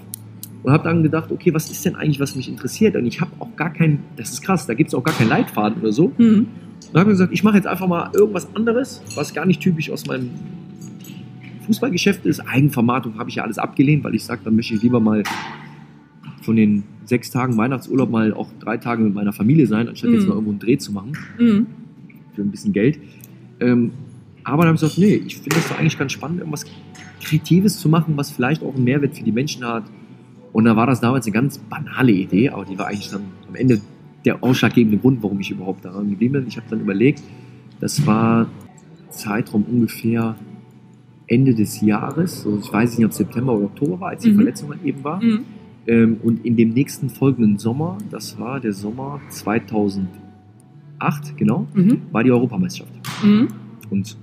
und 0.62 0.72
habe 0.72 0.84
dann 0.84 1.04
gedacht, 1.04 1.32
okay, 1.32 1.54
was 1.54 1.70
ist 1.72 1.84
denn 1.84 1.96
eigentlich, 1.96 2.20
was 2.20 2.36
mich 2.36 2.48
interessiert? 2.48 2.96
Und 2.96 3.06
ich 3.06 3.20
habe 3.20 3.32
auch 3.40 3.54
gar 3.58 3.74
keinen, 3.74 4.00
das 4.16 4.32
ist 4.32 4.42
krass, 4.42 4.66
da 4.68 4.74
gibt 4.76 4.90
es 4.90 4.94
auch 4.94 5.04
gar 5.04 5.16
keinen 5.16 5.30
Leitfaden 5.30 5.82
oder 5.82 5.92
so. 5.92 6.12
Mhm. 6.18 6.48
Dann 6.94 7.00
habe 7.02 7.12
ich 7.12 7.16
gesagt, 7.16 7.34
ich 7.34 7.44
mache 7.44 7.58
jetzt 7.58 7.68
einfach 7.68 7.88
mal 7.88 8.10
irgendwas 8.14 8.48
anderes, 8.56 9.02
was 9.16 9.34
gar 9.34 9.46
nicht 9.46 9.60
typisch 9.60 9.90
aus 9.90 10.06
meinem 10.06 10.30
Fußballgeschäft 11.66 12.26
ist. 12.26 12.40
Eigenvermarktung 12.42 13.18
habe 13.18 13.30
ich 13.30 13.38
ja 13.38 13.44
alles 13.44 13.58
abgelehnt, 13.58 14.04
weil 14.04 14.16
ich 14.16 14.24
sage, 14.24 14.42
dann 14.44 14.56
möchte 14.56 14.76
ich 14.76 14.82
lieber 14.84 15.00
mal 15.00 15.24
von 16.44 16.56
den 16.56 16.84
sechs 17.06 17.32
Tagen 17.32 17.58
Weihnachtsurlaub 17.58 18.10
mal 18.10 18.34
auch 18.34 18.50
drei 18.60 18.78
Tage 18.78 19.04
mit 19.04 19.14
meiner 19.14 19.34
Familie 19.34 19.68
sein, 19.68 19.88
anstatt 19.88 20.12
jetzt 20.12 20.24
Mhm. 20.24 20.28
noch 20.30 20.36
irgendwo 20.36 20.52
einen 20.52 20.60
Dreh 20.60 20.78
zu 20.78 20.92
machen 20.92 21.14
Mhm. 21.40 21.66
für 22.36 22.42
ein 22.42 22.52
bisschen 22.52 22.74
Geld. 22.74 23.00
Ähm, 23.60 23.92
aber 24.44 24.64
dann 24.64 24.68
habe 24.68 24.76
ich 24.76 24.82
gesagt, 24.82 24.98
nee, 25.00 25.16
ich 25.26 25.36
finde 25.38 25.56
das 25.56 25.70
doch 25.70 25.80
eigentlich 25.80 25.98
ganz 25.98 26.12
spannend, 26.12 26.40
irgendwas 26.40 26.66
Kreatives 27.22 27.78
zu 27.80 27.90
machen, 27.90 28.14
was 28.18 28.32
vielleicht 28.32 28.62
auch 28.64 28.76
einen 28.76 28.84
Mehrwert 28.84 29.16
für 29.18 29.24
die 29.24 29.32
Menschen 29.32 29.66
hat. 29.66 29.84
Und 30.52 30.66
da 30.66 30.76
war 30.76 30.86
das 30.86 31.00
damals 31.02 31.26
eine 31.26 31.34
ganz 31.34 31.58
banale 31.58 32.12
Idee, 32.12 32.50
aber 32.50 32.66
die 32.66 32.78
war 32.78 32.88
eigentlich 32.88 33.10
dann 33.10 33.22
am 33.48 33.56
Ende 33.56 33.82
der 34.26 34.44
ausschlaggebende 34.44 34.98
Grund, 34.98 35.24
warum 35.24 35.40
ich 35.40 35.50
überhaupt 35.52 35.84
daran 35.86 36.10
geblieben 36.10 36.34
bin. 36.34 36.48
Ich 36.48 36.58
habe 36.58 36.68
dann 36.70 36.80
überlegt, 36.82 37.22
das 37.80 38.06
war 38.06 38.48
Zeitraum 39.10 39.64
ungefähr 39.64 40.36
Ende 41.28 41.56
des 41.56 41.82
Jahres, 41.82 42.42
so 42.44 42.60
ich 42.62 42.72
weiß 42.72 42.98
nicht, 42.98 43.06
ob 43.06 43.14
September 43.14 43.54
oder 43.54 43.66
Oktober 43.66 44.00
war, 44.00 44.10
als 44.10 44.24
die 44.24 44.32
Mhm. 44.32 44.36
Verletzung 44.36 44.70
dann 44.70 44.80
eben 44.86 45.04
war. 45.04 45.22
Mhm. 45.24 45.40
Ähm, 45.86 46.18
und 46.24 46.46
in 46.46 46.56
dem 46.56 46.70
nächsten 46.70 47.10
folgenden 47.10 47.58
Sommer, 47.58 47.98
das 48.10 48.40
war 48.40 48.60
der 48.60 48.74
Sommer 48.74 49.20
2008, 49.30 50.08
genau, 51.38 51.68
Mhm. 51.74 52.02
war 52.12 52.24
die 52.24 52.32
Europameisterschaft. 52.32 52.94
Mhm. 53.24 53.48
Und 53.90 54.18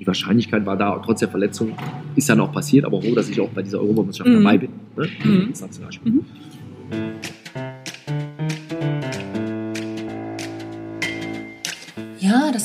die 0.00 0.06
Wahrscheinlichkeit 0.06 0.64
war 0.66 0.76
da, 0.76 0.98
trotz 1.04 1.20
der 1.20 1.28
Verletzung, 1.28 1.72
ist 2.16 2.28
dann 2.28 2.40
auch 2.40 2.52
passiert, 2.52 2.84
aber 2.84 3.00
froh, 3.02 3.14
dass 3.14 3.28
ich 3.28 3.40
auch 3.40 3.50
bei 3.50 3.62
dieser 3.62 3.80
Europameisterschaft 3.80 4.30
Mhm. 4.36 4.42
dabei 4.44 4.58
bin. 4.58 4.70
Ne? 4.96 5.08
Mhm. 5.24 5.48
Als 5.48 5.80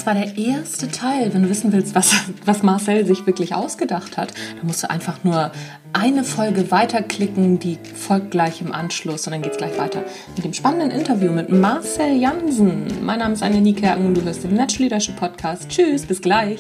das 0.06 0.16
war 0.16 0.24
der 0.24 0.38
erste 0.38 0.88
Teil. 0.90 1.34
Wenn 1.34 1.44
du 1.44 1.50
wissen 1.50 1.72
willst, 1.72 1.96
was, 1.96 2.14
was 2.46 2.62
Marcel 2.62 3.08
sich 3.08 3.26
wirklich 3.26 3.56
ausgedacht 3.56 4.18
hat, 4.18 4.34
dann 4.58 4.68
musst 4.68 4.84
du 4.84 4.90
einfach 4.90 5.24
nur 5.24 5.52
eine 5.94 6.24
Folge 6.24 6.70
weiterklicken, 6.70 7.58
die 7.58 7.80
folgt 7.96 8.30
gleich 8.32 8.62
im 8.62 8.72
Anschluss 8.72 9.26
und 9.26 9.34
dann 9.34 9.42
geht's 9.42 9.58
gleich 9.58 9.78
weiter 9.80 10.04
mit 10.36 10.46
dem 10.46 10.54
spannenden 10.54 10.92
Interview 10.92 11.32
mit 11.32 11.50
Marcel 11.50 12.18
Jansen. 12.18 12.86
Mein 13.02 13.20
Name 13.20 13.34
ist 13.34 13.42
Anja 13.42 13.60
Niekerken 13.60 14.06
und 14.06 14.16
du 14.16 14.22
hörst 14.22 14.44
den 14.44 14.54
Natural 14.54 14.84
Leadership 14.84 15.16
Podcast. 15.16 15.70
Tschüss, 15.70 16.06
bis 16.06 16.22
gleich. 16.22 16.60